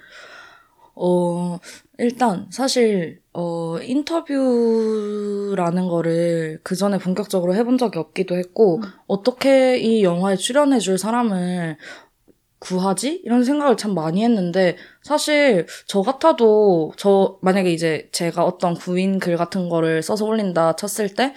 [0.95, 1.59] 어,
[1.99, 8.81] 일단, 사실, 어, 인터뷰라는 거를 그 전에 본격적으로 해본 적이 없기도 했고, 음.
[9.05, 11.77] 어떻게 이 영화에 출연해줄 사람을
[12.59, 13.21] 구하지?
[13.23, 19.37] 이런 생각을 참 많이 했는데, 사실 저 같아도 저 만약에 이제 제가 어떤 구인 글
[19.37, 21.33] 같은 거를 써서 올린다 쳤을 때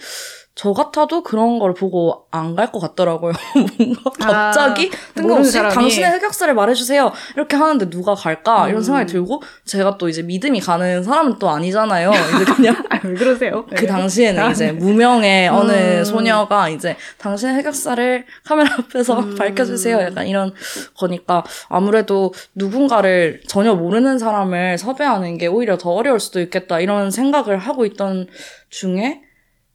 [0.53, 3.31] 저 같아도 그런 걸 보고 안 갈 것 같더라고요.
[3.79, 5.57] 뭔가 갑자기 아, 뜬금없이.
[5.57, 7.11] 당신의 흑역사를 말해주세요.
[7.35, 8.67] 이렇게 하는데 누가 갈까?
[8.67, 8.83] 이런 음.
[8.83, 12.11] 생각이 들고 제가 또 이제 믿음이 가는 사람은 또 아니잖아요.
[12.11, 13.65] 이제 그냥 아, 왜 그러세요?
[13.75, 15.55] 그 당시에는 아, 이제 무명의 음.
[15.55, 19.35] 어느 소녀가 이제 당신의 흑역사를 카메라 앞에서 음.
[19.35, 20.01] 밝혀주세요.
[20.01, 20.53] 약간 이런
[20.97, 26.81] 거니까 아무래도 누군가를 전혀 모르는 사람을 섭외하는 게 오히려 더 어려울 수도 있겠다.
[26.81, 28.27] 이런 생각을 하고 있던
[28.69, 29.21] 중에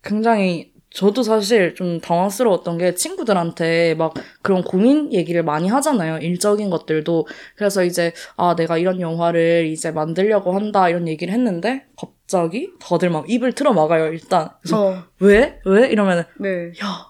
[0.07, 6.19] 굉장히 저도 사실 좀 당황스러웠던 게 친구들한테 막 그런 고민 얘기를 많이 하잖아요.
[6.19, 7.27] 일적인 것들도.
[7.55, 10.89] 그래서 이제, 아, 내가 이런 영화를 이제 만들려고 한다.
[10.89, 14.49] 이런 얘기를 했는데, 갑자기 다들 막 입을 틀어 막아요, 일단.
[14.63, 15.61] 그래서 어, 왜?
[15.67, 15.89] 왜?
[15.89, 16.69] 이러면은, 네.
[16.83, 17.07] 야,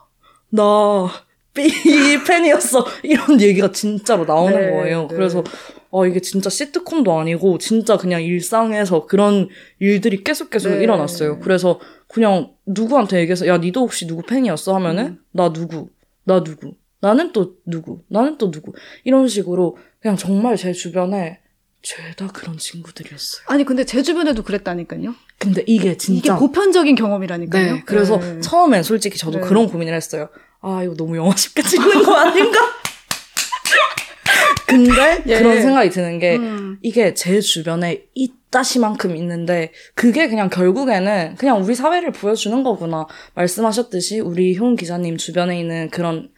[0.48, 1.08] 나,
[1.54, 1.68] 삐
[2.26, 2.84] 팬이었어.
[3.04, 5.06] 이런 얘기가 진짜로 나오는 네, 거예요.
[5.08, 5.14] 네.
[5.14, 5.44] 그래서,
[5.92, 10.82] 아, 이게 진짜 시트콤도 아니고, 진짜 그냥 일상에서 그런 일들이 계속 계속 네.
[10.82, 11.38] 일어났어요.
[11.38, 11.78] 그래서
[12.08, 14.74] 그냥 누구한테 얘기해서, 야, 니도 혹시 누구 팬이었어?
[14.74, 15.18] 하면은, 음.
[15.32, 15.88] 나 누구,
[16.24, 18.72] 나 누구, 나는 또 누구, 나는 또 누구.
[19.04, 21.40] 이런 식으로 그냥 정말 제 주변에
[21.82, 23.44] 죄다 그런 친구들이었어요.
[23.46, 25.14] 아니 근데 제 주변에도 그랬다니까요.
[25.38, 26.34] 근데 이게 진짜.
[26.34, 27.74] 이게 보편적인 경험이라니까요.
[27.74, 27.82] 네.
[27.86, 28.40] 그래서 네.
[28.40, 29.46] 처음엔 솔직히 저도 네.
[29.46, 30.28] 그런 고민을 했어요.
[30.62, 32.58] 아, 이거 너무 영화 쉽게 찍는 거 아닌가?
[34.66, 35.38] 근데 예.
[35.38, 36.78] 그런 생각이 드는 게 음.
[36.82, 43.06] 이게 제 주변에 이 따시만큼 있는데 그게 그냥 결국에는 그냥 우리 사회를 보여주는 거구나.
[43.34, 46.30] 말씀하셨듯이 우리 효은 기자님 주변에 있는 그런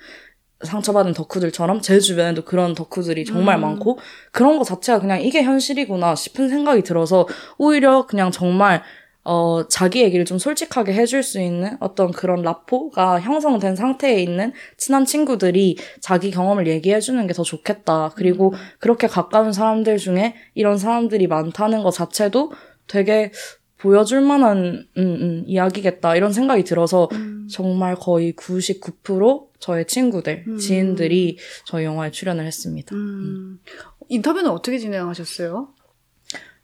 [0.64, 3.61] 상처받은 덕후들처럼 제 주변에도 그런 덕후들이 정말 음.
[3.61, 4.00] 많고
[4.33, 8.83] 그런 거 자체가 그냥 이게 현실이구나 싶은 생각이 들어서 오히려 그냥 정말
[9.24, 15.04] 어, 자기 얘기를 좀 솔직하게 해줄 수 있는 어떤 그런 라포가 형성된 상태에 있는 친한
[15.04, 18.11] 친구들이 자기 경험을 얘기해주는 게 더 좋겠다.
[18.16, 22.52] 그리고 그렇게 가까운 사람들 중에 이런 사람들이 많다는 것 자체도
[22.88, 23.31] 되게
[23.76, 26.16] 보여줄 만한 음, 음, 이야기겠다.
[26.16, 27.46] 이런 생각이 들어서 음.
[27.48, 30.59] 정말 거의 99% 저의 친구들, 음.
[30.59, 32.94] 지인들이 저희 영화에 출연을 했습니다.
[32.96, 33.61] 음.
[34.09, 35.68] 인터뷰는 어떻게 진행하셨어요?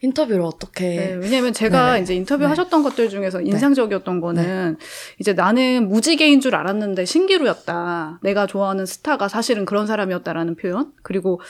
[0.05, 2.03] 인터뷰를 어떻게 네, 왜냐면 제가 네.
[2.03, 2.49] 이제 인터뷰 네.
[2.49, 4.77] 하셨던 것들 중에서 인상적이었던 거는
[5.19, 8.21] 이제 나는 무지개인 줄 알았는데 신기루였다.
[8.23, 10.93] 내가 좋아하는 스타가 사실은 그런 사람이었다라는 표현.
[11.03, 11.41] 그리고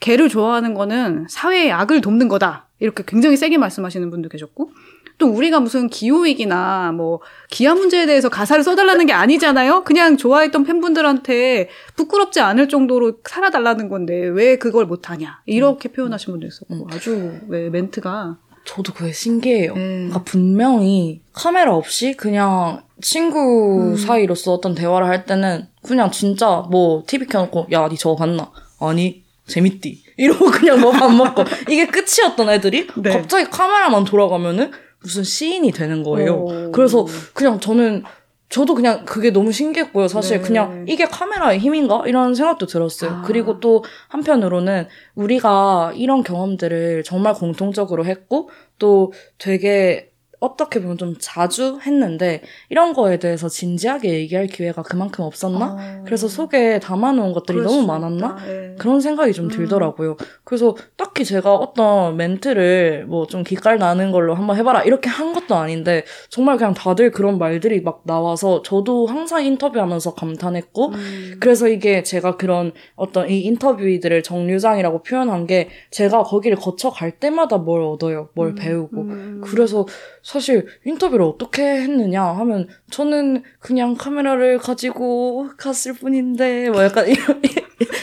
[0.00, 2.66] 걔를 좋아하는 거는 사회의 악을 돕는 거다.
[2.78, 4.70] 이렇게 굉장히 세게 말씀하시는 분도 계셨고.
[5.18, 9.84] 또 우리가 무슨 기후위기나 뭐 기아 문제에 대해서 가사를 써달라는 게 아니잖아요.
[9.84, 16.88] 그냥 좋아했던 팬분들한테 부끄럽지 않을 정도로 살아달라는 건데 왜 그걸 못하냐 이렇게 표현하신 분도 있었고
[16.92, 19.74] 아주 왜 멘트가 저도 그게 신기해요.
[19.74, 19.80] 네.
[19.80, 23.96] 그러니까 분명히 카메라 없이 그냥 친구 음.
[23.96, 28.50] 사이로서 어떤 대화를 할 때는 그냥 진짜 뭐 TV 켜놓고 야 니 저거 봤나?
[28.80, 33.10] 아니 재밌디 이러고 그냥 뭐 밥 먹고 이게 끝이었던 애들이 네.
[33.10, 34.70] 갑자기 카메라만 돌아가면은
[35.02, 36.34] 무슨 시인이 되는 거예요.
[36.34, 36.72] 오.
[36.72, 38.02] 그래서 그냥 저는
[38.48, 40.08] 저도 그냥 그게 너무 신기했고요.
[40.08, 40.42] 사실 네.
[40.46, 42.02] 그냥 이게 카메라의 힘인가?
[42.06, 43.10] 이런 생각도 들었어요.
[43.10, 43.22] 아.
[43.26, 51.78] 그리고 또 한편으로는 우리가 이런 경험들을 정말 공통적으로 했고 또 되게 어떻게 보면 좀 자주
[51.84, 55.76] 했는데 이런 거에 대해서 진지하게 얘기할 기회가 그만큼 없었나?
[55.78, 56.02] 아.
[56.04, 58.36] 그래서 속에 담아놓은 것들이 너무 수 많았나?
[58.48, 58.74] 예.
[58.78, 59.50] 그런 생각이 좀 음.
[59.50, 60.16] 들더라고요.
[60.44, 65.54] 그래서 딱히 제가 어떤 멘트를 뭐 좀 기깔 나는 걸로 한번 해봐라 이렇게 한 것도
[65.56, 71.36] 아닌데 정말 그냥 다들 그런 말들이 막 나와서 저도 항상 인터뷰하면서 감탄했고 음.
[71.40, 77.82] 그래서 이게 제가 그런 어떤 이 인터뷰이들을 정류장이라고 표현한 게 제가 거기를 거쳐갈 때마다 뭘
[77.82, 78.28] 얻어요.
[78.34, 79.00] 뭘 음, 배우고.
[79.02, 79.40] 음.
[79.44, 79.86] 그래서
[80.26, 87.40] 사실 인터뷰를 어떻게 했느냐 하면 저는 그냥 카메라를 가지고 갔을 뿐인데 뭐 약간 이런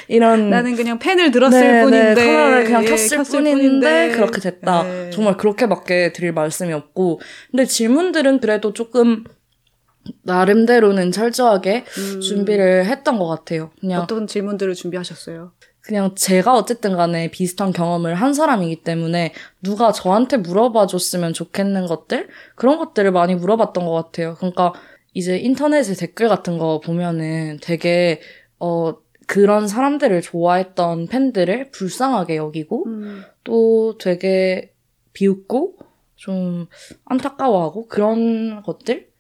[0.08, 4.40] 이런 나는 그냥 펜을 들었을 네, 뿐인데 네, 카메라를 그냥 예, 켰을, 켰을 뿐인데, 그렇게
[4.40, 4.84] 됐다.
[4.84, 5.10] 네.
[5.10, 7.20] 정말 그렇게밖에 드릴 말씀이 없고
[7.52, 9.26] 근데 질문들은 그래도 조금
[10.22, 12.22] 나름대로는 철저하게 음.
[12.22, 13.72] 준비를 했던 것 같아요.
[13.82, 15.52] 그냥 어떤 질문들을 준비하셨어요?
[15.84, 22.30] 그냥 제가 어쨌든 간에 비슷한 경험을 한 사람이기 때문에 누가 저한테 물어봐 줬으면 좋겠는 것들?
[22.56, 24.36] 그런 것들을 많이 물어봤던 것 같아요.
[24.36, 24.74] 그러니까
[25.14, 28.22] 이제 인터넷에 댓글 같은 거 보면은 되게,
[28.60, 28.96] 어,
[29.28, 33.24] 그런 사람들을 좋아했던 팬들을 불쌍하게 여기고 음.
[33.44, 34.74] 또 되게
[35.12, 35.78] 비웃고
[36.16, 36.68] 좀
[37.06, 39.13] 안타까워하고 그런 것들?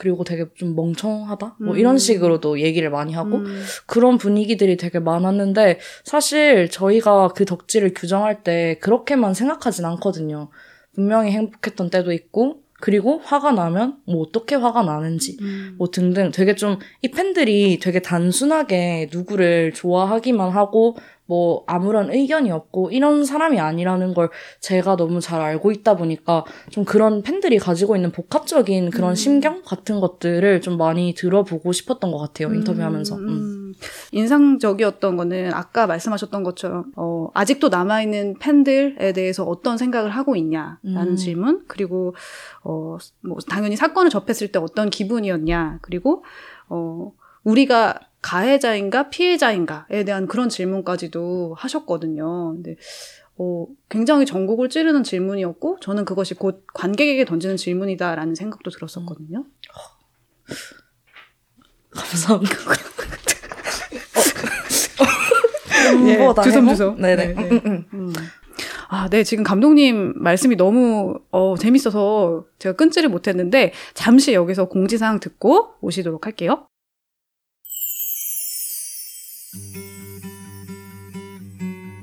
[0.00, 1.56] 그리고 되게 좀 멍청하다?
[1.60, 1.98] 뭐 이런 음.
[1.98, 3.62] 식으로도 얘기를 많이 하고 음.
[3.84, 10.48] 그런 분위기들이 되게 많았는데 사실 저희가 그 덕질을 규정할 때 그렇게만 생각하진 않거든요.
[10.94, 15.74] 분명히 행복했던 때도 있고 그리고 화가 나면 뭐 어떻게 화가 나는지 음.
[15.78, 22.90] 뭐 등등 되게 좀 이 팬들이 되게 단순하게 누구를 좋아하기만 하고 뭐 아무런 의견이 없고
[22.90, 28.10] 이런 사람이 아니라는 걸 제가 너무 잘 알고 있다 보니까 좀 그런 팬들이 가지고 있는
[28.10, 29.14] 복합적인 그런 음.
[29.14, 33.16] 심경 같은 것들을 좀 많이 들어보고 싶었던 것 같아요 인터뷰하면서.
[33.16, 33.28] 음,
[33.70, 33.74] 음.
[33.74, 34.18] 음.
[34.18, 41.16] 인상적이었던 거는 아까 말씀하셨던 것처럼 어, 아직도 남아있는 팬들에 대해서 어떤 생각을 하고 있냐라는 음.
[41.16, 42.14] 질문 그리고
[42.62, 46.24] 어, 뭐 당연히 사건을 접했을 때 어떤 기분이었냐 그리고
[46.68, 47.12] 어,
[47.44, 52.52] 우리가 가해자인가 피해자인가에 대한 그런 질문까지도 하셨거든요.
[52.52, 52.76] 근데
[53.38, 59.46] 어, 굉장히 전곡을 찌르는 질문이었고 저는 그것이 곧 관객에게 던지는 질문이다라는 생각도 들었었거든요.
[61.94, 62.56] 감사합니다.
[66.06, 66.90] 예, 뭐다 주섬주섬.
[66.90, 67.00] 해보?
[67.00, 67.26] 네네.
[67.26, 67.42] 네, 네.
[67.50, 67.84] 음, 음.
[67.92, 68.12] 음.
[68.88, 69.22] 아, 네.
[69.22, 76.66] 지금 감독님 말씀이 너무 어, 재밌어서 제가 끊지를 못했는데 잠시 여기서 공지사항 듣고 오시도록 할게요.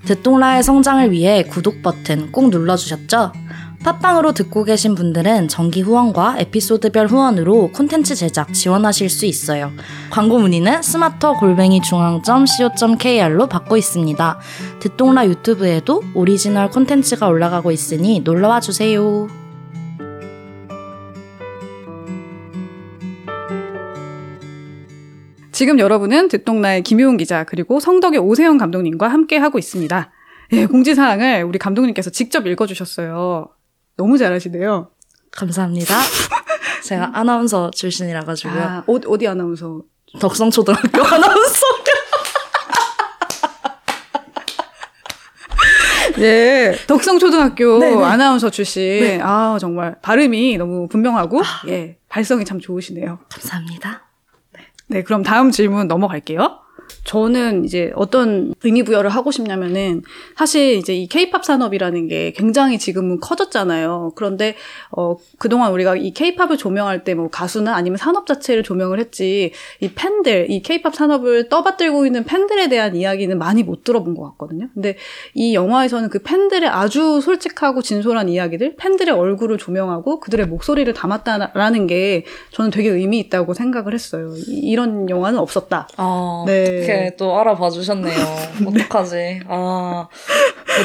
[0.05, 3.33] 듣동라의 성장을 위해 구독 버튼 꼭 눌러주셨죠?
[3.83, 9.71] 팟빵으로 듣고 계신 분들은 정기 후원과 에피소드별 후원으로 콘텐츠 제작 지원하실 수 있어요.
[10.09, 14.39] 광고 문의는 smarter 골뱅이 중앙점 co.kr로 받고 있습니다.
[14.79, 19.27] 듣똑라 유튜브에도 오리지널 콘텐츠가 올라가고 있으니 놀러와 주세요.
[25.51, 30.11] 지금 여러분은 듣똑라의 김효은 기자 그리고 성덕의 오세연 감독님과 함께 하고 있습니다.
[30.53, 33.56] 예, 공지사항을 우리 감독님께서 직접 읽어주셨어요.
[33.97, 34.89] 너무 잘하시네요.
[35.31, 35.95] 감사합니다.
[36.83, 38.61] 제가 아나운서 출신이라 가지고요.
[38.63, 39.81] 아, 어, 어디 아나운서?
[40.19, 41.61] 덕성초등학교 아나운서.
[46.19, 48.03] 예, 덕성초등학교 네네.
[48.03, 48.81] 아나운서 출신.
[48.81, 49.19] 네.
[49.21, 53.19] 아, 정말 발음이 너무 분명하고, 예, 발성이 참 좋으시네요.
[53.29, 54.03] 감사합니다.
[54.87, 56.59] 네, 그럼 다음 질문 넘어갈게요.
[57.03, 60.01] 저는 이제 어떤 의미 부여를 하고 싶냐면은
[60.37, 64.13] 사실 이제 이 케이팝 산업이라는 게 굉장히 지금은 커졌잖아요.
[64.15, 64.55] 그런데
[64.91, 69.89] 어 그동안 우리가 이 케이팝을 조명할 때 뭐 가수나 아니면 산업 자체를 조명을 했지 이
[69.95, 74.67] 팬들, 이 케이팝 산업을 떠받들고 있는 팬들에 대한 이야기는 많이 못 들어본 것 같거든요.
[74.73, 74.97] 근데
[75.33, 82.25] 이 영화에서는 그 팬들의 아주 솔직하고 진솔한 이야기들, 팬들의 얼굴을 조명하고 그들의 목소리를 담았다라는 게
[82.51, 84.33] 저는 되게 의미 있다고 생각을 했어요.
[84.47, 85.87] 이- 이런 영화는 없었다.
[85.97, 86.76] 아, 네.
[86.77, 88.15] 어떻게 또 알아봐 주셨네요.
[88.67, 89.41] 어떡하지?
[89.47, 90.07] 아,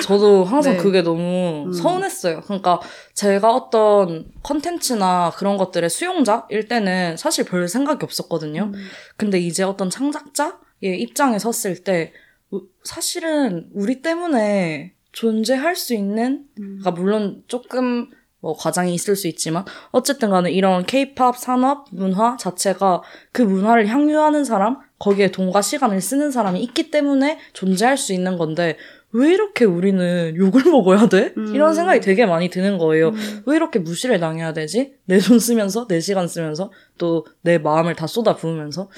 [0.05, 0.79] 저도 항상 네.
[0.79, 1.73] 그게 너무 음.
[1.73, 2.41] 서운했어요.
[2.43, 2.81] 그러니까
[3.15, 8.73] 제가 어떤 컨텐츠나 그런 것들의 수용자일 때는 사실 별 생각이 없었거든요.
[9.17, 12.13] 근데 이제 어떤 창작자의 입장에 섰을 때
[12.51, 16.79] 우- 사실은 우리 때문에 존재할 수 있는 음.
[16.81, 18.09] 그러니까 물론 조금
[18.41, 24.45] 뭐 과장이 있을 수 있지만 어쨌든 간에 이런 케이팝 산업 문화 자체가 그 문화를 향유하는
[24.45, 28.77] 사람 거기에 돈과 시간을 쓰는 사람이 있기 때문에 존재할 수 있는 건데
[29.11, 31.35] 왜 이렇게 우리는 욕을 먹어야 돼?
[31.37, 31.53] 음.
[31.55, 33.09] 이런 생각이 되게 많이 드는 거예요.
[33.09, 33.43] 음.
[33.47, 34.95] 왜 이렇게 무시를 당해야 되지?
[35.07, 38.89] 내 돈 쓰면서, 내 시간 쓰면서, 또 내 마음을 다 쏟아 부으면서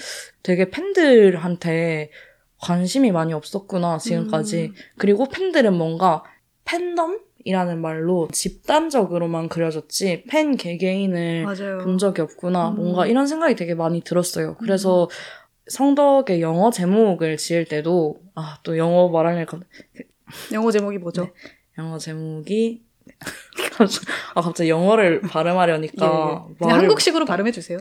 [0.43, 2.11] 되게 팬들한테
[2.59, 4.67] 관심이 많이 없었구나, 지금까지.
[4.67, 4.75] 음.
[4.99, 6.23] 그리고 팬들은 뭔가
[6.65, 11.79] 팬덤 이라는 말로 집단적으로만 그려졌지, 팬 개개인을 맞아요.
[11.79, 12.69] 본 적이 없구나.
[12.71, 12.77] 음.
[12.77, 14.57] 뭔가 이런 생각이 되게 많이 들었어요.
[14.61, 15.09] 그래서
[15.67, 19.61] 성덕의 영어 제목을 지을 때도, 아, 또 영어 말하려니까
[20.53, 21.31] 영어 제목이 뭐죠?
[21.79, 22.83] 영어 제목이
[24.35, 26.59] 아 갑자기 영어를 발음하려니까 예, 예.
[26.59, 27.79] 말을- 한국식으로 발음해 주세요.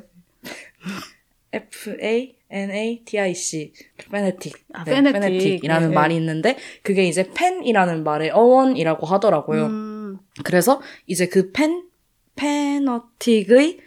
[1.51, 3.73] F A N A T I C
[4.11, 5.63] 페네틱 아, 네, 페네틱.
[5.63, 5.87] 예, 예.
[5.87, 9.65] 말이 있는데 그게 이제 팬이라는 말의 어원이라고 하더라고요.
[9.67, 11.87] 음, 그래서 이제 그팬
[12.35, 13.79] 페너틱의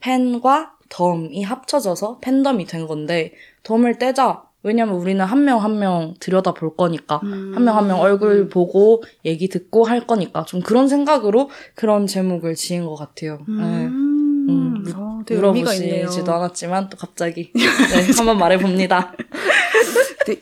[0.00, 4.42] 팬과 덤이 합쳐져서 팬덤이 된 건데 덤을 떼자.
[4.62, 7.52] 왜냐면 우리는 한 명 한 명 들여다 볼 거니까 음.
[7.54, 12.84] 한명 한 명 얼굴 보고 얘기 듣고 할 거니까 좀 그런 생각으로 그런 제목을 지은
[12.84, 13.38] 것 같아요.
[13.48, 13.54] 네.
[13.86, 15.94] 음, 음, 어, 되게 의미가 있네요.
[16.00, 19.14] 물어보시지도 않았지만 또 갑자기 네, 한번 말해봅니다.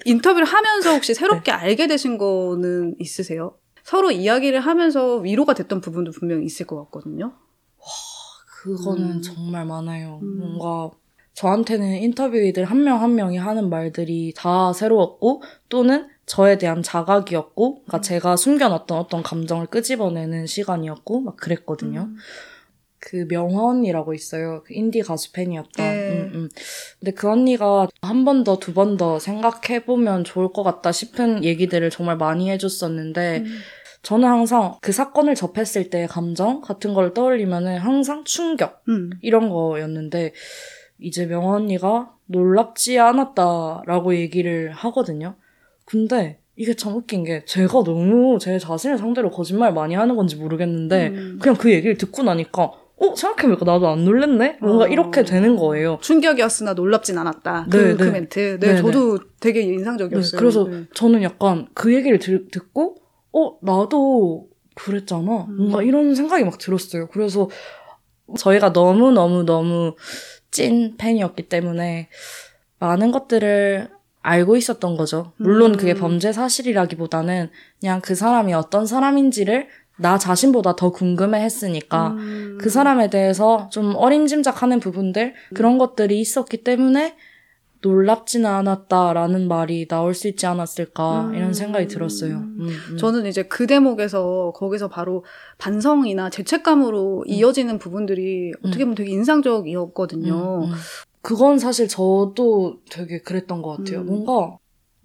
[0.05, 1.21] 인터뷰를 하면서 혹시 네.
[1.21, 3.55] 새롭게 알게 되신 거는 있으세요?
[3.85, 7.33] 서로 이야기를 하면서 위로가 됐던 부분도 분명히 있을 것 같거든요.
[8.76, 9.22] 그거는 음.
[9.22, 10.20] 정말 많아요.
[10.22, 10.38] 음.
[10.38, 10.90] 뭔가
[11.35, 17.74] 저한테는 인터뷰이들 한 명 한 명이 하는 말들이 다 새로웠고 또는 저에 대한 자각이었고 음.
[17.87, 22.09] 그러니까 제가 숨겨놨던 어떤 감정을 끄집어내는 시간이었고 막 그랬거든요.
[22.11, 22.16] 음.
[23.00, 24.62] 그 명화 언니라고 있어요.
[24.66, 25.87] 그 인디 가수 팬이었던.
[25.87, 26.11] 네.
[26.11, 26.48] 음, 음.
[26.98, 31.90] 근데 그 언니가 한 번 더, 두 번 더 생각해보면 좋을 것 같다 싶은 얘기들을
[31.90, 33.58] 정말 많이 해줬었는데, 음.
[34.03, 39.11] 저는 항상 그 사건을 접했을 때의 감정 같은 걸 떠올리면은 항상 충격 음.
[39.23, 40.33] 이런 거였는데
[41.01, 45.35] 이제 명아 언니가 놀랍지 않았다라고 얘기를 하거든요.
[45.85, 51.09] 근데 이게 참 웃긴 게 제가 너무 제 자신을 상대로 거짓말 많이 하는 건지 모르겠는데
[51.09, 51.38] 음.
[51.40, 54.88] 그냥 그 얘기를 듣고 나니까 어 생각해보니까 나도 안 놀랬네 뭔가 어.
[54.88, 55.99] 이렇게 되는 거예요.
[56.03, 57.69] 충격이었으나 놀랍진 않았다.
[57.71, 58.11] 그, 네, 그 네.
[58.11, 58.59] 멘트.
[58.61, 60.38] 네, 네, 저도 되게 네, 인상적이었어요.
[60.38, 60.85] 그래서 네.
[60.94, 62.98] 저는 약간 그 얘기를 들, 듣고
[63.33, 65.56] 어 나도 그랬잖아 음.
[65.56, 67.08] 뭔가 이런 생각이 막 들었어요.
[67.08, 67.48] 그래서
[68.38, 69.94] 저희가 너무 너무 너무
[70.50, 72.08] 찐 팬이었기 때문에
[72.79, 75.33] 많은 것들을 알고 있었던 거죠.
[75.37, 75.76] 물론 음.
[75.76, 77.50] 그게 범죄 사실이라기보다는
[77.81, 79.68] 그냥 그 사람이 어떤 사람인지를
[80.00, 82.58] 나 자신보다 더 궁금해 했으니까 음.
[82.60, 87.16] 그 사람에 대해서 좀 어림짐작하는 부분들 그런 것들이 있었기 때문에
[87.81, 91.35] 놀랍지는 않았다라는 말이 나올 수 있지 않았을까 음.
[91.35, 92.38] 이런 생각이 들었어요.
[92.38, 92.96] 음, 음.
[92.96, 95.24] 저는 이제 그 대목에서 거기서 바로
[95.58, 100.64] 반성이나 죄책감으로 이어지는 부분들이 어떻게 보면 되게 인상적이었거든요.
[100.64, 100.74] 음, 음.
[101.22, 104.00] 그건 사실 저도 되게 그랬던 것 같아요.
[104.00, 104.06] 음.
[104.06, 104.58] 뭔가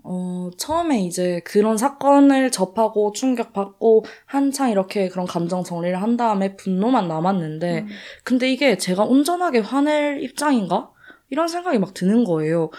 [0.05, 7.07] 어, 처음에 이제 그런 사건을 접하고 충격받고 한창 이렇게 그런 감정 정리를 한 다음에 분노만
[7.07, 7.87] 남았는데 음.
[8.23, 10.92] 근데 이게 제가 온전하게 화낼 입장인가?
[11.33, 12.69] 이런 생각이 막 드는 거예요.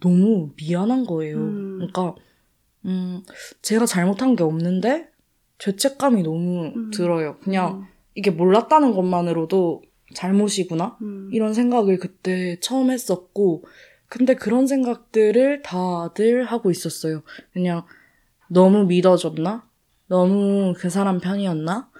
[0.00, 1.38] 너무 미안한 거예요.
[1.38, 1.76] 음.
[1.78, 2.14] 그러니까,
[2.84, 3.22] 음,
[3.62, 5.08] 제가 잘못한 게 없는데,
[5.56, 6.90] 죄책감이 너무 음.
[6.90, 7.38] 들어요.
[7.40, 9.82] 그냥, 이게 몰랐다는 것만으로도
[10.14, 10.98] 잘못이구나?
[11.00, 11.30] 음.
[11.32, 13.64] 이런 생각을 그때 처음 했었고,
[14.06, 17.22] 근데 그런 생각들을 다들 하고 있었어요.
[17.54, 17.86] 그냥,
[18.50, 19.66] 너무 믿어줬나?
[20.08, 21.90] 너무 그 사람 편이었나?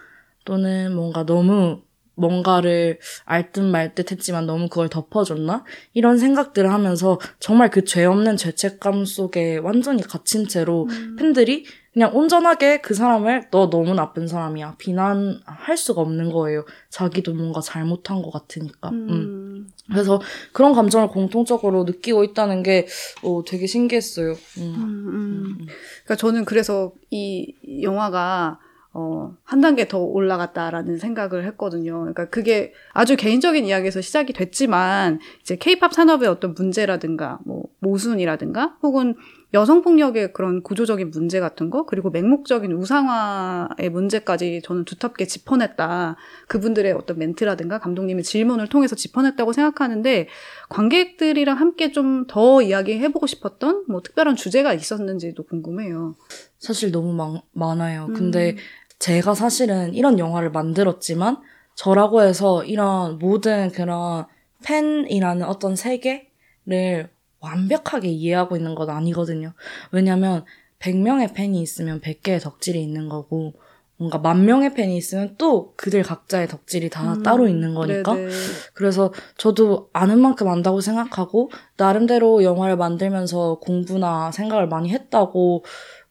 [0.44, 1.80] 또는 뭔가 너무
[2.16, 5.64] 뭔가를 알듯 말듯 했지만 너무 그걸 덮어줬나?
[5.94, 11.16] 이런 생각들을 하면서 정말 그 죄 없는 죄책감 속에 완전히 갇힌 채로 음.
[11.16, 14.74] 팬들이 그냥 온전하게 그 사람을 너 너무 나쁜 사람이야.
[14.76, 16.64] 비난할 수가 없는 거예요.
[16.90, 18.90] 자기도 뭔가 잘못한 것 같으니까.
[18.90, 19.08] 음.
[19.08, 19.68] 음.
[19.90, 20.20] 그래서
[20.52, 22.86] 그런 감정을 공통적으로 느끼고 있다는 게
[23.22, 24.32] 어, 되게 신기했어요.
[24.32, 24.36] 음.
[24.58, 25.56] 음, 음.
[25.60, 25.66] 음.
[26.04, 28.58] 그러니까 저는 그래서 이 영화가
[28.98, 31.98] 어, 한 단계 더 올라갔다라는 생각을 했거든요.
[32.00, 39.14] 그러니까 그게 아주 개인적인 이야기에서 시작이 됐지만 이제 케이팝 산업의 어떤 문제라든가 뭐 모순이라든가 혹은
[39.54, 46.16] 여성 폭력의 그런 구조적인 문제 같은 거 그리고 맹목적인 우상화의 문제까지 저는 두텁게 짚어냈다.
[46.48, 50.28] 그분들의 어떤 멘트라든가 감독님의 질문을 통해서 짚어냈다고 생각하는데
[50.68, 56.16] 관객들이랑 함께 좀 더 이야기해보고 싶었던 뭐 특별한 주제가 있었는지도 궁금해요.
[56.58, 58.06] 사실 너무 많, 많아요.
[58.08, 58.14] 음.
[58.14, 58.56] 근데
[58.98, 61.38] 제가 사실은 이런 영화를 만들었지만
[61.74, 64.26] 저라고 해서 이런 모든 그런
[64.64, 69.52] 팬이라는 어떤 세계를 완벽하게 이해하고 있는 건 아니거든요.
[69.92, 70.44] 왜냐면
[70.78, 73.54] 100명의 팬이 있으면 100개의 덕질이 있는 거고
[73.98, 78.30] 뭔가 만 명의 팬이 있으면 또 그들 각자의 덕질이 다 음, 따로 있는 거니까 네네.
[78.74, 85.64] 그래서 저도 아는 만큼 안다고 생각하고 나름대로 영화를 만들면서 공부나 생각을 많이 했다고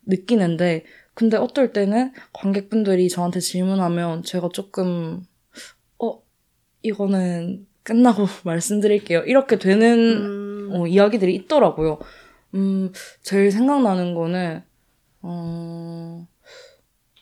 [0.07, 0.83] 느끼는데
[1.15, 5.25] 근데 어떨 때는 관객분들이 저한테 질문하면 제가 조금
[5.97, 6.21] 어
[6.83, 11.99] 이거는 끝나고 말씀드릴게요 이렇게 되는 음, 어, 이야기들이 있더라고요.
[12.53, 12.91] 음
[13.23, 14.61] 제일 생각나는 거는
[15.21, 16.27] 어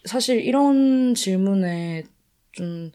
[0.05, 2.03] 사실 이런 질문에
[2.51, 2.91] 좀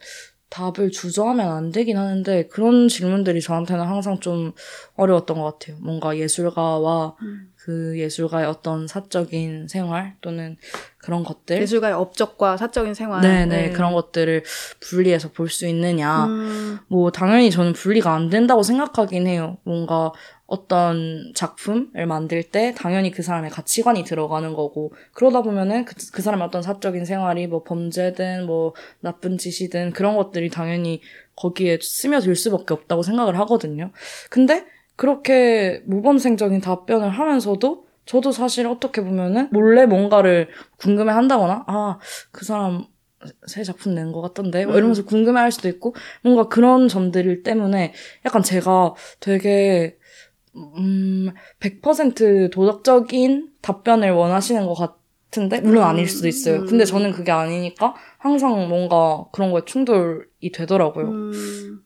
[0.51, 4.53] 답을 주저하면 안 되긴 하는데 그런 질문들이 저한테는 항상 좀
[4.94, 5.76] 어려웠던 것 같아요.
[5.80, 7.53] 뭔가 예술가와 음.
[7.68, 10.56] 그 예술가의 어떤 사적인 생활 또는
[10.96, 13.20] 그런 것들 예술가의 업적과 사적인 생활.
[13.20, 14.42] 네네 그런 것들을
[14.80, 19.58] 분리해서 볼 수 있느냐 음, 뭐 당연히 저는 분리가 안 된다고 생각하긴 해요.
[19.64, 20.12] 뭔가
[20.46, 26.46] 어떤 작품을 만들 때 당연히 그 사람의 가치관이 들어가는 거고 그러다 보면은 그, 그 사람의
[26.46, 31.02] 어떤 사적인 생활이 뭐 범죄든 뭐 나쁜 짓이든 그런 것들이 당연히
[31.36, 33.92] 거기에 스며들 수밖에 없다고 생각을 하거든요.
[34.30, 34.64] 근데
[34.99, 41.99] 그렇게 모범생적인 답변을 하면서도 저도 사실 어떻게 보면은 몰래 뭔가를 궁금해 한다거나 아
[42.32, 42.84] 그 사람
[43.46, 47.92] 새 작품 낸 것 같던데 뭐 이러면서 궁금해 할 수도 있고 뭔가 그런 점들 때문에
[48.26, 49.96] 약간 제가 되게
[50.57, 51.30] 음,
[51.61, 56.61] 100% 도덕적인 답변을 원하시는 것 같은데, 물론 아닐 수도 있어요.
[56.61, 56.66] 음.
[56.66, 61.07] 근데 저는 그게 아니니까 항상 뭔가 그런 거에 충돌이 되더라고요.
[61.09, 61.80] 음.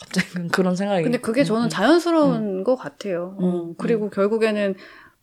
[0.00, 1.02] 갑자기 그런 생각이.
[1.02, 3.36] 근데 그게 저는 음, 자연스러운 것 같아요.
[3.38, 4.74] 어, 음, 그리고 결국에는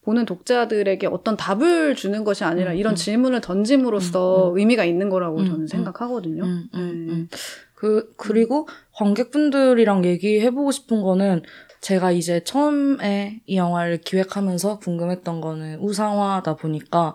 [0.03, 2.95] 보는 독자들에게 어떤 답을 주는 것이 아니라 음, 이런 음.
[2.95, 5.67] 질문을 던짐으로써 의미가 있는 거라고 음, 저는 음.
[5.67, 6.43] 생각하거든요.
[6.43, 7.13] 음, 음, 네.
[7.13, 7.27] 음.
[7.73, 11.43] 그, 그리고 관객분들이랑 얘기해보고 싶은 거는
[11.81, 17.13] 제가 이제 처음에 이 영화를 기획하면서 궁금했던 거는 우상화다 보니까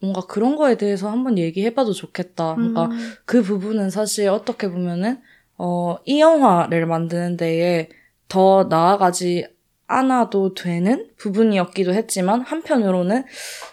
[0.00, 2.54] 뭔가 그런 거에 대해서 한번 얘기해봐도 좋겠다.
[2.54, 3.12] 그러니까 음.
[3.26, 5.20] 그 부분은 사실 어떻게 보면은
[5.58, 7.88] 어, 이 영화를 만드는 데에
[8.28, 9.46] 더 나아가지
[9.88, 13.24] 않아도 되는 부분이었기도 했지만 한편으로는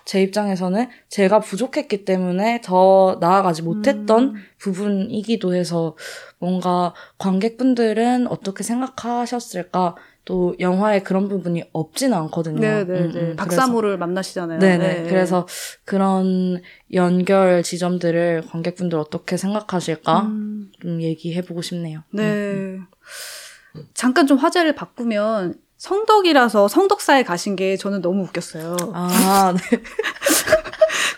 [0.05, 4.35] 제 입장에서는 제가 부족했기 때문에 더 나아가지 못했던 음.
[4.57, 5.97] 부분이기도 해서
[6.39, 9.95] 뭔가 관객분들은 어떻게 생각하셨을까
[10.25, 12.59] 또 영화에 그런 부분이 없지는 않거든요.
[12.59, 12.99] 네네네.
[12.99, 13.11] 음, 음.
[13.11, 14.59] 그래서- 박사모를 만나시잖아요.
[14.59, 15.01] 네네.
[15.03, 15.09] 네.
[15.09, 15.47] 그래서
[15.85, 16.61] 그런
[16.93, 22.01] 연결 지점들을 관객분들 어떻게 생각하실까 음, 좀 얘기해보고 싶네요.
[22.11, 22.23] 네.
[22.23, 22.87] 음,
[23.93, 28.75] 잠깐 좀 화제를 바꾸면 성덕이라서 성덕사에 가신 게 저는 너무 웃겼어요.
[28.93, 29.81] 아, 네.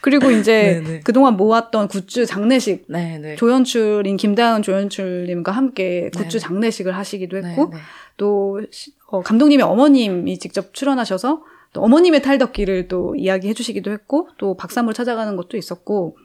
[0.02, 1.00] 그리고 이제 네네.
[1.02, 3.36] 그동안 모았던 굿즈 장례식 네네.
[3.36, 6.40] 조연출인 김다은 조연출님과 함께 굿즈 네네.
[6.40, 7.72] 장례식을 하시기도 했고.
[8.18, 11.44] 또 시- 어, 감독님의 어머님이 직접 출연하셔서
[11.74, 16.18] 또 어머님의 탈덕기를 또 이야기해 주시기도 했고 또 박사물 찾아가는 것도 있었고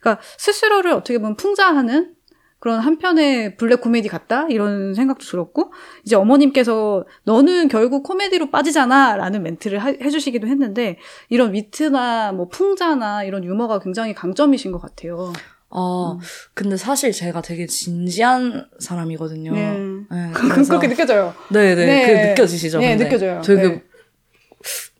[0.00, 2.14] 그러니까 스스로를 어떻게 보면 풍자하는
[2.60, 5.72] 그런 한편의 블랙 코미디 같다 이런 생각도 들었고
[6.02, 13.44] 이제 어머님께서 너는 결국 코미디로 빠지잖아라는 멘트를 하- 해주시기도 했는데 이런 위트나 뭐 풍자나 이런
[13.44, 15.34] 유머가 굉장히 강점이신 것 같아요.
[15.76, 16.20] 아, 음.
[16.54, 19.52] 근데 사실 제가 되게 진지한 사람이거든요.
[19.52, 19.72] 네.
[20.10, 21.34] 네, 그- 그래서- 그렇게 느껴져요.
[21.50, 21.86] 네네.
[21.86, 22.06] 네.
[22.06, 22.78] 그게 느껴지시죠?
[22.78, 23.04] 네, 근데?
[23.04, 23.42] 느껴져요.
[23.42, 23.82] 되게, 네.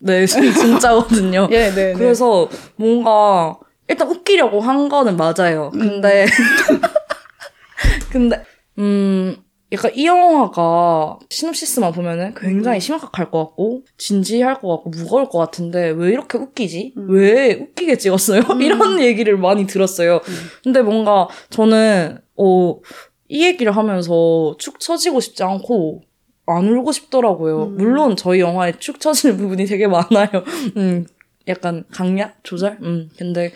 [0.01, 1.49] 네, 진짜거든요.
[1.53, 1.93] 예, 네, 네.
[1.95, 3.57] 그래서 뭔가
[3.89, 5.71] 일단 웃기려고 한 거는 맞아요.
[5.73, 6.27] 근데
[8.11, 8.45] 근데
[8.79, 9.37] 음
[9.75, 12.81] 약간 이 영화가 시놉시스만 보면은 굉장히 음.
[12.81, 16.95] 심각할 것 같고 진지할 것 같고 무거울 것 같은데 왜 이렇게 웃기지?
[16.97, 17.11] 음.
[17.11, 18.43] 왜 웃기게 찍었어요?
[18.51, 18.63] 음.
[18.63, 20.17] 이런 얘기를 많이 들었어요.
[20.17, 20.35] 음.
[20.63, 22.81] 근데 뭔가 저는 어,
[23.29, 26.03] 이 얘기를 하면서 축 처지고 싶지 않고
[26.47, 27.65] 안 울고 싶더라고요.
[27.65, 27.77] 음.
[27.77, 30.29] 물론 저희 영화에 축 처지는 부분이 되게 많아요.
[30.77, 31.07] 음,
[31.49, 32.79] 약간 강약 조절.
[32.83, 33.53] 음, 근데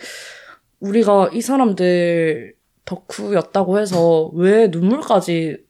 [0.79, 2.55] 우리가 이 사람들
[2.85, 5.68] 덕후였다고 해서 왜 눈물까지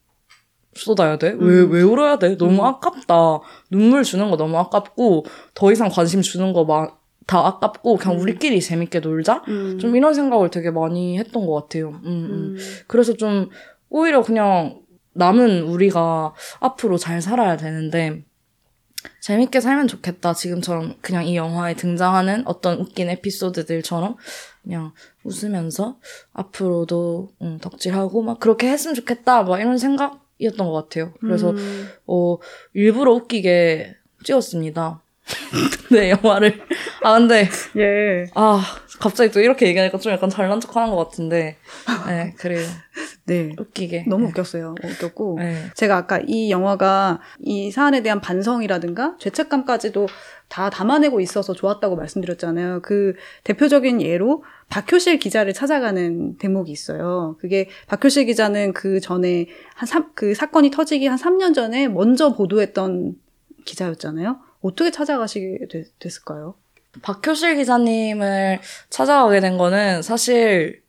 [0.73, 1.29] 쏟아야 돼?
[1.29, 1.71] 왜, 음.
[1.71, 2.37] 왜 울어야 돼?
[2.37, 2.65] 너무 음.
[2.65, 3.39] 아깝다.
[3.71, 6.95] 눈물 주는 거 너무 아깝고, 더 이상 관심 주는 거다
[7.27, 8.21] 아깝고, 그냥 음.
[8.21, 9.43] 우리끼리 재밌게 놀자?
[9.47, 9.79] 음.
[9.79, 11.89] 좀 이런 생각을 되게 많이 했던 것 같아요.
[11.89, 12.29] 음, 음.
[12.31, 12.57] 음.
[12.87, 13.49] 그래서 좀
[13.89, 14.81] 오히려 그냥
[15.13, 18.23] 남은 우리가 앞으로 잘 살아야 되는데
[19.21, 20.33] 재밌게 살면 좋겠다.
[20.33, 24.15] 지금처럼 그냥 이 영화에 등장하는 어떤 웃긴 에피소드들처럼
[24.63, 24.91] 그냥
[25.23, 25.97] 웃으면서
[26.33, 29.43] 앞으로도 음, 덕질하고 막 그렇게 했으면 좋겠다.
[29.43, 31.13] 막 이런 생각 이었던 것 같아요.
[31.19, 31.87] 그래서 음.
[32.07, 32.37] 어
[32.73, 35.03] 일부러 웃기게 찍었습니다.
[35.91, 36.61] 네 영화를
[37.03, 38.27] 아 근데 예.
[38.35, 38.61] 아
[38.99, 41.57] 갑자기 또 이렇게 얘기하니까 좀 약간 잘난 척 하는 것 같은데
[42.07, 42.65] 네 그래요
[43.29, 43.53] 네.
[43.57, 44.29] 웃기게 너무 네.
[44.31, 44.75] 웃겼어요.
[44.83, 45.35] 웃겼고.
[45.39, 45.65] 네.
[45.75, 50.07] 제가 아까 이 영화가 이 사안에 대한 반성이라든가 죄책감까지도
[50.47, 52.81] 다 담아내고 있어서 좋았다고 말씀드렸잖아요.
[52.81, 53.13] 그
[53.43, 57.37] 대표적인 예로 박효실 기자를 찾아가는 대목이 있어요.
[57.39, 63.13] 그게 박효실 기자는 그 전에 한 삼, 그 사건이 터지기 한 3년 전에 먼저 보도했던
[63.65, 64.39] 기자였잖아요.
[64.61, 66.55] 어떻게 찾아가시게 되- 됐을까요?
[67.01, 70.81] 박효실 기자님을 찾아가게 된 거는 사실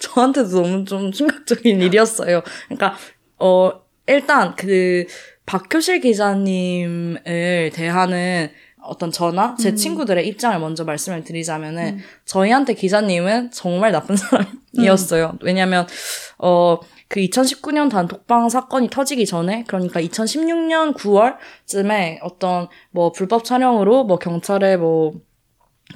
[0.00, 2.42] 저한테도 너무 좀 충격적인 일이었어요.
[2.68, 2.96] 그러니까
[3.38, 3.70] 어
[4.06, 5.04] 일단 그
[5.44, 8.50] 박효실 기자님을 대하는
[8.82, 9.76] 어떤 저나 제 음.
[9.76, 12.04] 친구들의 입장을 먼저 말씀을 드리자면은 음.
[12.24, 15.38] 저희한테 기자님은 정말 나쁜 사람이었어요.
[15.42, 15.86] 왜냐면
[16.38, 16.78] 어
[17.08, 24.76] 그 2019년 단톡방 사건이 터지기 전에 그러니까 2016년 9월쯤에 어떤 뭐 불법 촬영으로 뭐 경찰에
[24.76, 25.14] 뭐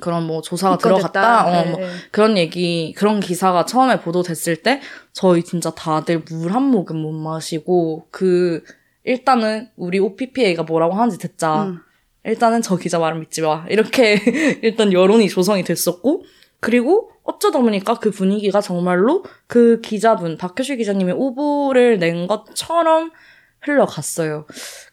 [0.01, 1.87] 그런 뭐 조사가 들어갔다 어, 네, 뭐 네.
[2.13, 4.81] 그런 얘기 그런 기사가 처음에 보도됐을 때
[5.13, 8.63] 저희 진짜 다들 물 한 모금 못 마시고 그
[9.05, 11.65] 일단은 우리 OPPA가 뭐라고 하는지 듣자.
[11.65, 11.79] 음.
[12.25, 13.65] 일단은 저 기자 말은 믿지 마.
[13.69, 14.21] 이렇게
[14.63, 16.25] 일단 여론이 조성이 됐었고,
[16.61, 23.11] 그리고 어쩌다 보니까 그 분위기가 정말로 그 기자분, 박효실 기자님이 오보를 낸 것처럼
[23.63, 24.47] 흘러갔어요.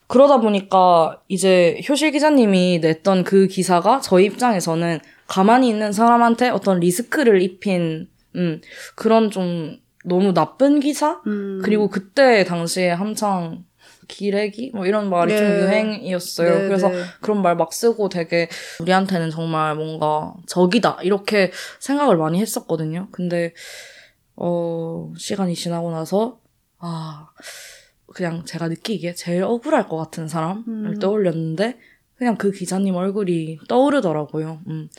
[0.07, 7.41] 그러다 보니까 이제 효실 기자님이 냈던 그 기사가 저희 입장에서는 가만히 있는 사람한테 어떤 리스크를
[7.41, 8.61] 입힌, 음,
[8.95, 11.22] 그런 좀 너무 나쁜 기사?
[11.28, 11.61] 음.
[11.63, 13.65] 그리고 그때 당시에 한창
[14.08, 14.72] 기레기?
[14.74, 15.60] 뭐 이런 말이 좀 네.
[15.62, 16.49] 유행이었어요.
[16.60, 17.03] 네, 그래서 네.
[17.22, 18.47] 그런 말 막 쓰고 되게
[18.80, 20.99] 우리한테는 정말 뭔가 적이다.
[21.03, 23.08] 이렇게 생각을 많이 했었거든요.
[23.12, 23.53] 근데,
[24.36, 26.39] 어, 시간이 지나고 나서,
[26.78, 27.30] 아,
[28.14, 30.99] 그냥 제가 느끼기에 제일 억울할 것 같은 사람을 음.
[30.99, 31.78] 떠올렸는데,
[32.16, 34.62] 그냥 그 기자님 얼굴이 떠오르더라고요.
[34.68, 34.89] 음.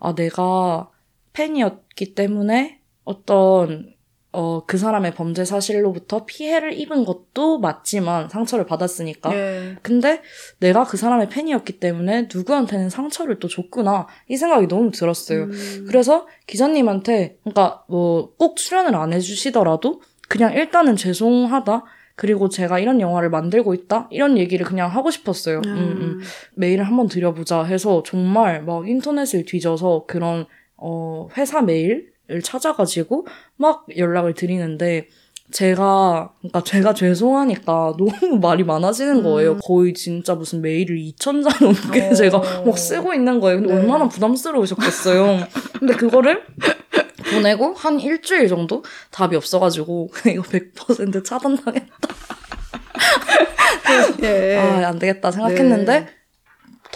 [0.00, 0.90] 아, 내가
[1.32, 3.94] 팬이었기 때문에 어떤
[4.30, 9.34] 어, 그 사람의 범죄 사실로부터 피해를 입은 것도 맞지만 상처를 받았으니까.
[9.34, 9.76] 예.
[9.82, 10.20] 근데
[10.60, 14.06] 내가 그 사람의 팬이었기 때문에 누구한테는 상처를 또 줬구나.
[14.28, 15.44] 이 생각이 너무 들었어요.
[15.44, 15.84] 음.
[15.88, 21.84] 그래서 기자님한테, 그러니까 뭐 꼭 출연을 안 해주시더라도 그냥 일단은 죄송하다.
[22.14, 24.08] 그리고 제가 이런 영화를 만들고 있다?
[24.10, 25.62] 이런 얘기를 그냥 하고 싶었어요.
[25.66, 26.20] 음, 음.
[26.54, 32.08] 메일을 한번 드려보자 해서 정말 막 인터넷을 뒤져서 그런, 어, 회사 메일을
[32.42, 33.26] 찾아가지고
[33.56, 35.08] 막 연락을 드리는데
[35.50, 39.52] 제가, 그러니까 제가 죄송하니까 너무 말이 많아지는 거예요.
[39.52, 39.60] 음.
[39.62, 42.14] 거의 진짜 무슨 메일을 2,000장 넘게 어.
[42.14, 43.60] 제가 막 쓰고 있는 거예요.
[43.60, 43.80] 근데 네.
[43.80, 45.46] 얼마나 부담스러우셨겠어요.
[45.78, 46.42] 근데 그거를
[47.32, 51.86] 보내고 한 일주일 정도 답이 없어가지고 이거 100% 차단당했다.
[54.22, 54.56] 예.
[54.56, 56.17] 아, 안 되겠다 생각했는데 네.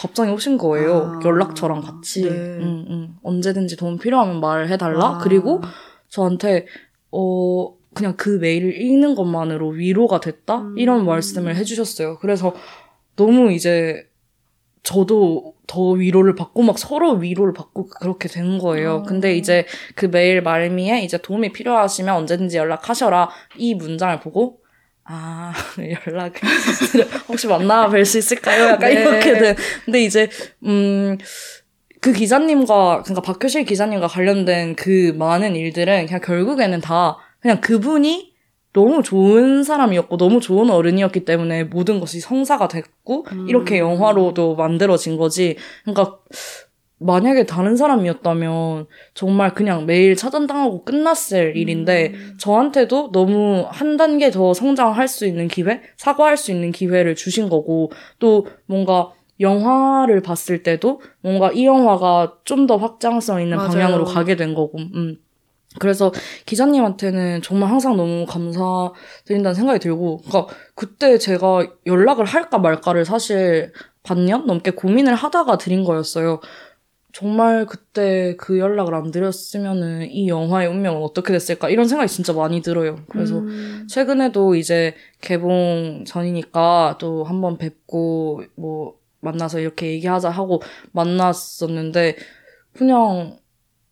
[0.03, 1.21] 답장이 오신 거예요.
[1.21, 1.21] 아.
[1.25, 2.23] 연락처랑 같이.
[2.23, 2.31] 네.
[2.31, 3.15] 음, 음.
[3.23, 5.05] 언제든지 도움 필요하면 말해달라.
[5.05, 5.19] 아.
[5.19, 5.61] 그리고
[6.09, 6.67] 저한테
[7.13, 10.79] 어 그냥 그 메일을 읽는 것만으로 위로가 됐다 음.
[10.79, 12.19] 이런 말씀을 해주셨어요.
[12.19, 12.53] 그래서
[13.15, 14.09] 너무 이제
[14.83, 18.95] 저도 더 위로를 받고 막 서로 위로를 받고 그렇게 된 거예요.
[18.97, 19.03] 어.
[19.05, 24.62] 근데 이제 그 메일 말미에 이제 도움이 필요하시면 언제든지 연락하셔라 이 문장을 보고
[25.05, 25.53] 아
[26.07, 26.41] 연락을
[27.29, 28.67] 혹시 만나 뵐 수 있을까요?
[28.67, 29.01] 약간 네.
[29.01, 29.57] 이렇게 된.
[29.85, 30.29] 근데 이제
[30.65, 31.19] 음.
[32.01, 38.33] 그 기자님과, 그러니까 박효실 기자님과 관련된 그 많은 일들은 그냥 결국에는 다 그냥 그분이
[38.73, 43.49] 너무 좋은 사람이었고 너무 좋은 어른이었기 때문에 모든 것이 성사가 됐고 음.
[43.49, 45.57] 이렇게 영화로도 만들어진 거지.
[45.85, 46.19] 그러니까
[47.05, 52.35] 만약에 다른 사람이었다면 정말 그냥 매일 차단당하고 끝났을 일인데 음.
[52.39, 57.91] 저한테도 너무 한 단계 더 성장할 수 있는 기회, 사과할 수 있는 기회를 주신 거고
[58.19, 63.71] 또 뭔가 영화를 봤을 때도 뭔가 이 영화가 좀 더 확장성 있는 맞아요.
[63.71, 65.17] 방향으로 가게 된 거고, 음.
[65.81, 66.13] 그래서
[66.47, 73.73] 기자님한테는 정말 항상 너무 감사드린다는 생각이 들고, 그러니까 그때 제가 연락을 할까 말까를 사실
[74.03, 76.41] 반년 넘게 고민을 하다가 드린 거였어요.
[77.13, 82.63] 정말 그때 그 연락을 안 드렸으면은 이 영화의 운명은 어떻게 됐을까 이런 생각이 진짜 많이
[82.63, 83.01] 들어요.
[83.09, 83.87] 그래서 음.
[83.89, 92.17] 최근에도 이제 개봉 전이니까 또 한번 뵙고 뭐 만나서 이렇게 얘기하자 하고 만났었는데
[92.73, 93.39] 그냥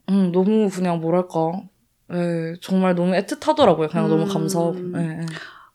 [0.09, 1.63] 음 너무 그냥 뭐랄까
[2.13, 3.91] 예 정말 너무 애틋하더라고요.
[3.91, 4.29] 그냥 너무 음.
[4.29, 5.27] 감사하고 예, 예.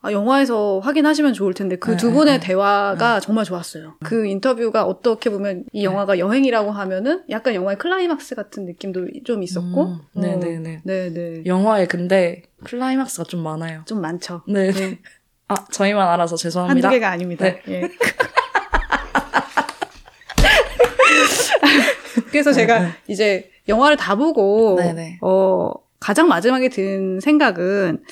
[0.05, 2.45] 아, 영화에서 확인하시면 좋을 텐데 그 네, 두 네, 분의 네.
[2.45, 3.95] 대화가 정말 좋았어요.
[4.03, 9.83] 그 인터뷰가 어떻게 보면 이 영화가 여행이라고 하면은 약간 영화의 클라이막스 같은 느낌도 좀 있었고.
[9.83, 10.81] 음, 네네네.
[10.83, 11.43] 네네.
[11.47, 13.81] 영화에 근데 클라이막스가 좀 많아요.
[13.85, 14.43] 좀 많죠.
[14.47, 14.71] 네.
[14.71, 14.99] 네.
[15.47, 16.87] 아 저희만 알아서 죄송합니다.
[16.87, 17.45] 한두 개가 아닙니다.
[17.45, 17.61] 네.
[17.67, 17.89] 예.
[22.29, 25.17] 그래서 제가 이제 영화를 다 보고 네네.
[25.21, 28.03] 어 가장 마지막에 든 생각은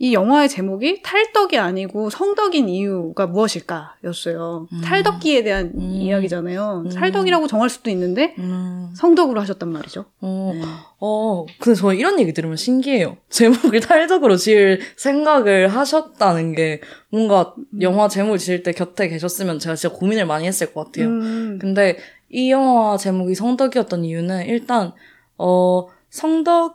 [0.00, 4.68] 이 영화의 제목이 탈덕이 아니고 성덕인 이유가 무엇일까였어요.
[4.72, 4.80] 음.
[4.80, 5.80] 탈덕기에 대한 음.
[5.80, 6.84] 이야기잖아요.
[6.86, 6.90] 음.
[6.90, 10.04] 탈덕이라고 정할 수도 있는데 음, 성덕으로 하셨단 말이죠.
[10.20, 10.62] 어, 네.
[11.00, 13.16] 어, 근데 저는 이런 얘기 들으면 신기해요.
[13.28, 16.80] 제목을 탈덕으로 지을 생각을 하셨다는 게
[17.10, 17.82] 뭔가 음.
[17.82, 21.08] 영화 제목을 지을 때 곁에 계셨으면 제가 진짜 고민을 많이 했을 것 같아요.
[21.08, 21.58] 음.
[21.60, 21.98] 근데
[22.30, 24.92] 이 영화 제목이 성덕이었던 이유는 일단,
[25.38, 26.68] 어, 성덕이었다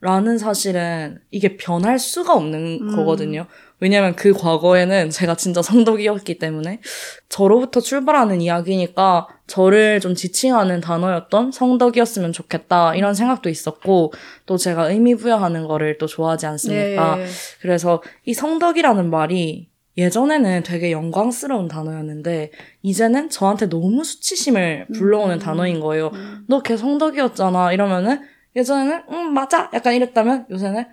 [0.00, 2.96] 라는 사실은 이게 변할 수가 없는 음.
[2.96, 3.46] 거거든요.
[3.80, 6.80] 왜냐면 그 과거에는 제가 진짜 성덕이었기 때문에
[7.28, 14.12] 저로부터 출발하는 이야기니까 저를 좀 지칭하는 단어였던 성덕이었으면 좋겠다 이런 생각도 있었고
[14.46, 17.20] 또 제가 의미 부여하는 거를 또 좋아하지 않습니까?
[17.20, 17.26] 예.
[17.60, 25.38] 그래서 이 성덕이라는 말이 예전에는 되게 영광스러운 단어였는데 이제는 저한테 너무 수치심을 불러오는 음.
[25.40, 26.10] 단어인 거예요.
[26.14, 26.44] 음.
[26.46, 28.22] 너걔 성덕이었잖아 이러면은
[28.56, 30.84] 예전에는 응 맞아 약간 이랬다면 요새는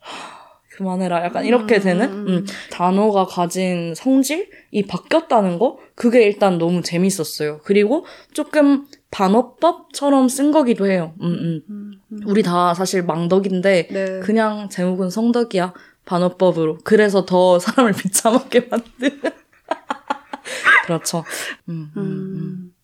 [0.00, 1.80] 하, 그만해라 약간 이렇게 음.
[1.80, 7.60] 되는 음, 단어가 가진 성질이 바뀌었다는 거 그게 일단 너무 재밌었어요.
[7.64, 11.14] 그리고 조금 반어법처럼 쓴 거기도 해요.
[11.20, 11.62] 음, 음.
[11.68, 12.20] 음, 음.
[12.26, 14.20] 우리 다 사실 망덕인데 네.
[14.20, 15.74] 그냥 제목은 성덕이야.
[16.04, 16.78] 반어법으로.
[16.82, 19.20] 그래서 더 사람을 비참하게 만드는.
[20.86, 21.24] 그렇죠.
[21.68, 22.02] 음, 음, 음.
[22.02, 22.74] 음.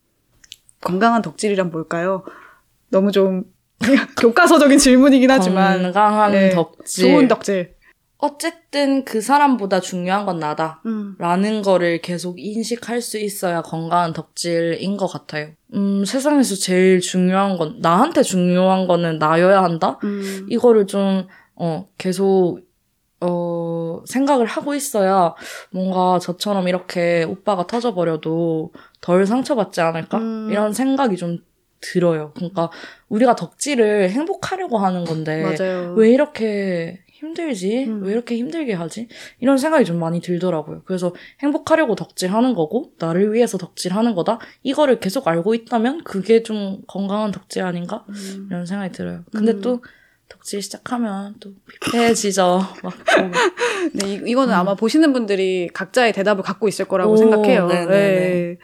[0.81, 2.23] 건강한 덕질이란 뭘까요?
[2.89, 3.43] 너무 좀
[4.19, 7.05] 교과서적인 질문이긴 하지만 건강한 네, 덕질.
[7.05, 7.79] 좋은 덕질.
[8.21, 10.81] 어쨌든 그 사람보다 중요한 건 나다.
[10.85, 11.15] 음.
[11.19, 15.51] 라는 거를 계속 인식할 수 있어야 건강한 덕질인 것 같아요.
[15.73, 19.99] 음, 세상에서 제일 중요한 건, 나한테 중요한 거는 나여야 한다?
[20.03, 20.47] 음.
[20.49, 22.59] 이거를 좀, 어, 계속,
[23.21, 25.33] 어, 생각을 하고 있어야
[25.71, 30.17] 뭔가 저처럼 이렇게 오빠가 터져버려도 덜 상처받지 않을까?
[30.17, 30.49] 음.
[30.51, 31.37] 이런 생각이 좀
[31.81, 32.31] 들어요.
[32.35, 32.69] 그러니까
[33.07, 35.93] 우리가 덕질을 행복하려고 하는 건데 맞아요.
[35.95, 37.85] 왜 이렇게 힘들지?
[37.85, 38.03] 음.
[38.03, 39.07] 왜 이렇게 힘들게 하지?
[39.39, 40.83] 이런 생각이 좀 많이 들더라고요.
[40.85, 44.39] 그래서 행복하려고 덕질하는 거고 나를 위해서 덕질하는 거다.
[44.63, 48.05] 이거를 계속 알고 있다면 그게 좀 건강한 덕질 아닌가?
[48.09, 48.47] 음.
[48.49, 49.23] 이런 생각이 들어요.
[49.31, 49.61] 근데 음.
[49.61, 49.83] 또
[50.29, 52.61] 덕질 시작하면 또 피폐해지죠.
[52.83, 53.31] 막 좀.
[53.93, 54.59] 네, 이, 이거는 음.
[54.59, 57.67] 아마 보시는 분들이 각자의 대답을 갖고 있을 거라고 오, 생각해요.
[57.67, 57.87] 네네네.
[57.87, 58.57] 네.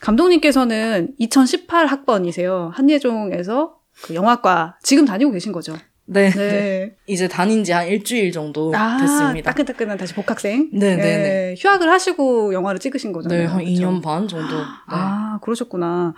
[0.00, 2.70] 감독님께서는 2018 학번이세요.
[2.74, 5.76] 한예종에서 그 영화과 지금 다니고 계신 거죠.
[6.06, 6.30] 네.
[6.30, 6.96] 네.
[7.06, 9.50] 이제 다닌 지 한 일주일 정도 아, 됐습니다.
[9.50, 10.68] 따끈따끈한 다시 복학생.
[10.72, 11.02] 네네네.
[11.22, 13.38] 네, 휴학을 하시고 영화를 찍으신 거잖아요.
[13.40, 13.70] 네, 한 그쵸?
[13.70, 14.56] 2년 반 정도.
[14.58, 14.64] 네.
[14.88, 16.14] 아, 그러셨구나.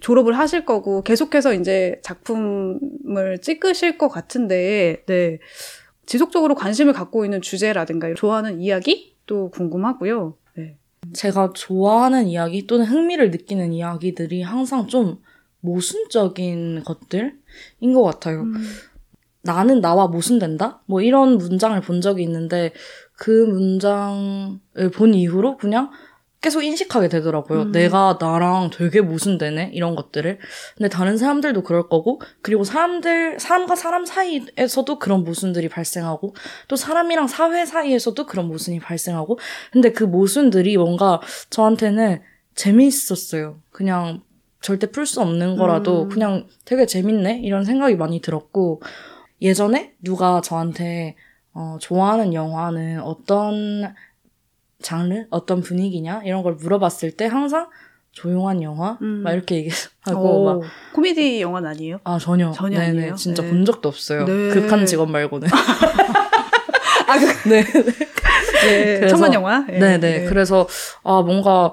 [0.00, 5.38] 졸업을 하실 거고 계속해서 이제 작품을 찍으실 것 같은데, 네.
[6.06, 10.36] 지속적으로 관심을 갖고 있는 주제라든가 좋아하는 이야기 또 궁금하고요.
[11.10, 11.20] 네.
[11.20, 15.18] 제가 좋아하는 이야기 또는 흥미를 느끼는 이야기들이 항상 좀
[15.60, 18.42] 모순적인 것들인 것 같아요.
[18.42, 18.54] 음.
[19.42, 20.82] 나는 나와 모순된다?
[20.86, 22.72] 뭐 이런 문장을 본 적이 있는데
[23.14, 24.58] 그 문장을
[24.94, 25.90] 본 이후로 그냥
[26.40, 27.62] 계속 인식하게 되더라고요.
[27.62, 27.72] 음.
[27.72, 29.70] 내가 나랑 되게 모순되네?
[29.74, 30.38] 이런 것들을.
[30.76, 36.34] 근데 다른 사람들도 그럴 거고, 그리고 사람들, 사람과 사람 사이에서도 그런 모순들이 발생하고,
[36.68, 39.38] 또 사람이랑 사회 사이에서도 그런 모순이 발생하고,
[39.70, 41.20] 근데 그 모순들이 뭔가
[41.50, 42.22] 저한테는
[42.54, 43.60] 재미있었어요.
[43.70, 44.22] 그냥
[44.62, 46.08] 절대 풀 수 없는 거라도 음.
[46.08, 47.40] 그냥 되게 재밌네?
[47.42, 48.80] 이런 생각이 많이 들었고,
[49.42, 51.16] 예전에 누가 저한테
[51.52, 53.94] 어, 좋아하는 영화는 어떤
[54.82, 57.68] 장르, 어떤 분위기냐 이런 걸 물어봤을 때 항상
[58.12, 59.22] 조용한 영화 음.
[59.22, 62.00] 막 이렇게 얘기하고 오, 막 코미디 영화는 아니에요?
[62.04, 63.14] 아 전혀 전혀 네네, 아니에요?
[63.14, 63.48] 진짜 네.
[63.50, 64.48] 본 적도 없어요 네.
[64.48, 65.48] 극한 직업 말고는
[67.06, 68.98] 아, 그, 네 네.
[68.98, 69.60] 그래서- 천만 영화?
[69.60, 69.78] 네.
[69.78, 70.66] 네네 그래서
[71.04, 71.72] 아 뭔가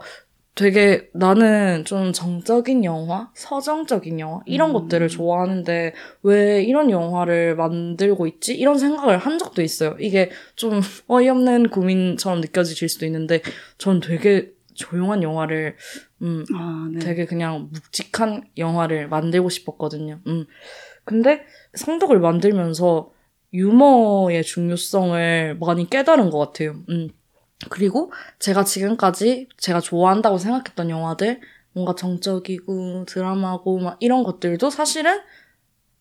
[0.58, 4.74] 되게 나는 좀 정적인 영화, 서정적인 영화 이런 음.
[4.74, 5.94] 것들을 좋아하는데
[6.24, 8.56] 왜 이런 영화를 만들고 있지?
[8.58, 9.96] 이런 생각을 한 적도 있어요.
[10.00, 13.42] 이게 좀 어이없는 고민처럼 느껴지실 수도 있는데
[13.78, 15.76] 전 되게 조용한 영화를
[16.24, 17.00] 음 아, 네.
[17.00, 20.20] 되게 그냥 묵직한 영화를 만들고 싶었거든요.
[20.26, 20.46] 음.
[21.06, 21.44] 근데
[21.76, 23.12] 성덕을 만들면서
[23.54, 26.76] 유머의 중요성을 많이 깨달은 것 같아요.
[26.90, 27.10] 음.
[27.70, 31.42] 그리고 제가 지금까지 제가 좋아한다고 생각했던 영화들,
[31.74, 35.20] 뭔가 정적이고 드라마고 막 이런 것들도 사실은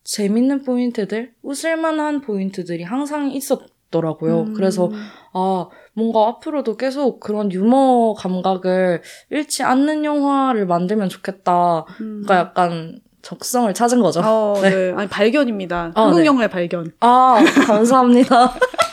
[0.03, 4.41] 재밌는 포인트들, 웃을만한 포인트들이 항상 있었더라고요.
[4.41, 4.53] 음.
[4.53, 4.89] 그래서
[5.33, 11.85] 아, 뭔가 앞으로도 계속 그런 유머 감각을 잃지 않는 영화를 만들면 좋겠다.
[11.99, 12.23] 음.
[12.23, 14.21] 그러니까 약간 적성을 찾은 거죠.
[14.23, 14.69] 어, 네.
[14.69, 14.93] 네.
[14.95, 15.91] 아니, 발견입니다.
[15.93, 16.25] 아, 한국 네.
[16.25, 16.91] 영화의 발견.
[17.01, 18.53] 아, 감사합니다.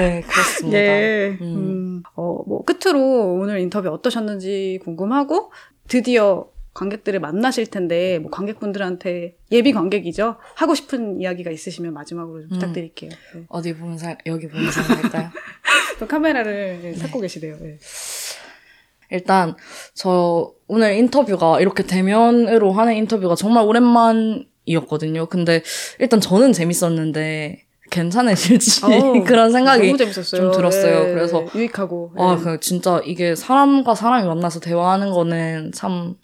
[0.00, 0.78] 네, 그렇습니다.
[0.78, 1.38] 예.
[1.40, 1.46] 음.
[1.46, 2.02] 음.
[2.14, 5.52] 어, 뭐, 끝으로 오늘 인터뷰 어떠셨는지 궁금하고,
[5.88, 10.36] 드디어 관객들을 만나실 텐데, 뭐, 관객분들한테, 예비 관객이죠?
[10.54, 12.54] 하고 싶은 이야기가 있으시면 마지막으로 좀 음.
[12.54, 13.10] 부탁드릴게요.
[13.34, 13.44] 네.
[13.48, 15.30] 어디 보면서, 여기 보면서 할까요?
[15.98, 17.56] 또 카메라를 예, 찾고 계시네요.
[17.62, 17.78] 예.
[19.10, 19.56] 일단,
[19.94, 25.26] 저 오늘 인터뷰가 이렇게 대면으로 하는 인터뷰가 정말 오랜만이었거든요.
[25.26, 25.62] 근데
[25.98, 29.96] 일단 저는 재밌었는데, 괜찮으실지 어우, 그런 생각이.
[29.96, 31.08] 좀 들었어요.
[31.08, 32.12] 예, 그래서 유익하고.
[32.16, 32.42] 아, 예.
[32.42, 36.14] 그 진짜 이게 사람과 사람이 만나서 대화하는 거는 참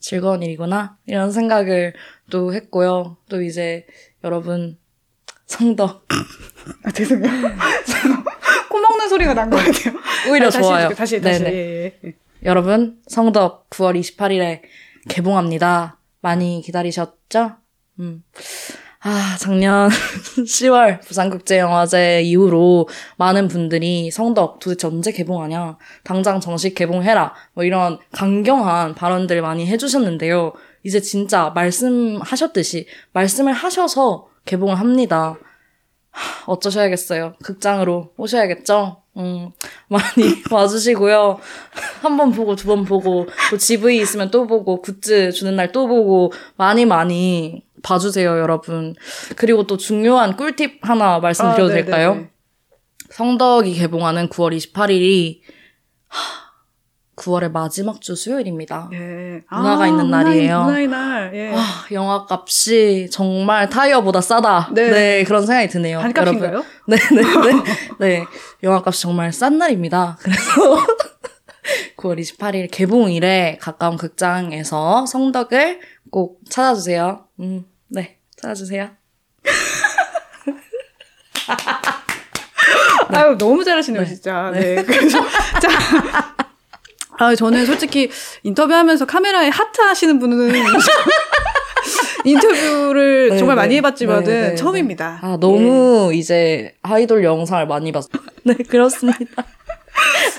[0.00, 0.96] 즐거운 일이구나.
[1.06, 1.94] 이런 생각을
[2.30, 3.16] 또 했고요.
[3.28, 3.86] 또 이제
[4.24, 4.78] 여러분
[5.46, 6.06] 성덕
[6.84, 7.30] 아, 죄송해요.
[8.70, 9.94] 코 먹는 소리가 난 것 같아요.
[10.30, 10.88] 오히려 아, 다시 좋아요.
[10.90, 11.42] 다시, 다시.
[11.42, 11.54] 네네.
[11.56, 12.14] 예, 예, 예.
[12.44, 14.62] 여러분 성덕 9월 28일에
[15.08, 15.98] 개봉합니다.
[16.20, 17.52] 많이 기다리셨죠?
[18.00, 18.22] 음.
[19.04, 19.88] 아, 작년
[20.46, 25.76] 10월 부산국제영화제 이후로 많은 분들이 성덕 도대체 언제 개봉하냐?
[26.04, 27.34] 당장 정식 개봉해라.
[27.54, 30.52] 뭐 이런 강경한 발언들 많이 해주셨는데요.
[30.84, 35.34] 이제 진짜 말씀하셨듯이 말씀을 하셔서 개봉을 합니다.
[36.12, 37.34] 하, 어쩌셔야겠어요.
[37.42, 38.98] 극장으로 오셔야겠죠?
[39.16, 39.50] 음,
[39.88, 41.40] 많이 와주시고요.
[42.02, 45.88] 한 번 보고 두 번 보고 또 GV 있으면 또 보고 굿즈 주는 날 또
[45.88, 48.94] 보고 많이 많이 봐주세요, 여러분.
[49.36, 51.82] 그리고 또 중요한 꿀팁 하나 말씀드려도 아, 네네네.
[51.84, 52.26] 될까요?
[53.10, 55.40] 성덕이 개봉하는 9월 28일이
[57.16, 58.88] 9월의 마지막 주 수요일입니다.
[58.94, 59.42] 예.
[59.50, 60.62] 문화가 있는 문화의- 날이에요.
[60.62, 61.30] 문화의 날.
[61.34, 61.52] 예.
[61.54, 61.58] 아,
[61.92, 64.70] 영화 값이 정말 타이어보다 싸다.
[64.72, 64.90] 네.
[64.90, 66.00] 네, 그런 생각이 드네요.
[66.00, 66.64] 반값인가요?
[66.88, 67.62] 네, 네, 네.
[68.20, 68.24] 네.
[68.62, 70.16] 영화 값이 정말 싼 날입니다.
[70.20, 70.50] 그래서
[71.98, 75.80] 9월 28일 개봉일에 가까운 극장에서 성덕을
[76.10, 77.26] 꼭 찾아주세요.
[77.40, 78.18] 음, 네.
[78.36, 78.90] 찾아주세요.
[83.08, 84.08] 아유, 너무 잘하시네요, 네.
[84.08, 84.50] 진짜.
[84.52, 84.82] 네.
[84.82, 85.18] 그래서,
[85.60, 85.68] 자.
[87.18, 88.10] 아, 저는 솔직히
[88.42, 90.54] 인터뷰하면서 카메라에 하트 하시는 분은
[92.24, 93.62] 인터뷰를 네, 정말 네.
[93.62, 94.54] 많이 해봤지만은 네, 네, 네.
[94.54, 95.18] 처음입니다.
[95.22, 98.22] 아, 너무 이제 아이돌 영상을 많이 봤어요.
[98.44, 99.44] 네, 그렇습니다.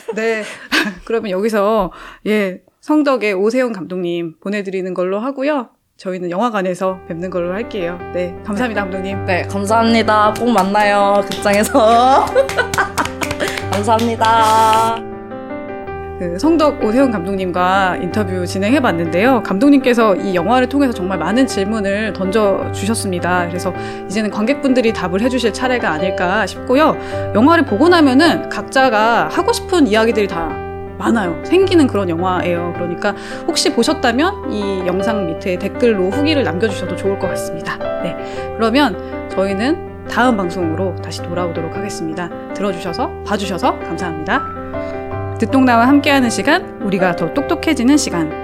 [0.10, 0.14] 예.
[0.16, 0.44] 네.
[1.06, 1.92] 그러면 여기서
[2.26, 5.70] 예 성덕의 오세훈 감독님 보내드리는 걸로 하고요.
[6.04, 7.98] 저희는 영화관에서 뵙는 걸로 할게요.
[8.14, 9.26] 네, 감사합니다, 감독님.
[9.26, 10.34] 네, 감사합니다.
[10.38, 11.24] 꼭 만나요.
[11.32, 12.26] 극장에서.
[13.72, 14.98] 감사합니다.
[16.20, 19.44] 그 성덕 오세훈 감독님과 인터뷰 진행해 봤는데요.
[19.44, 23.48] 감독님께서 이 영화를 통해서 정말 많은 질문을 던져 주셨습니다.
[23.48, 23.74] 그래서
[24.10, 26.98] 이제는 관객분들이 답을 해 주실 차례가 아닐까 싶고요.
[27.34, 31.44] 영화를 보고 나면은 각자가 하고 싶은 이야기들이 다 많아요.
[31.44, 32.74] 생기는 그런 영화예요.
[32.76, 33.16] 그러니까
[33.48, 37.78] 혹시 보셨다면 이 영상 밑에 댓글로 후기를 남겨주셔도 좋을 것 같습니다.
[38.04, 38.16] 네.
[38.58, 42.30] 그러면 저희는 다음 방송으로 다시 돌아오도록 하겠습니다.
[42.54, 44.44] 들어주셔서, 봐주셔서 감사합니다.
[45.40, 48.43] 듣동나와 함께하는 시간, 우리가 더 똑똑해지는 시간.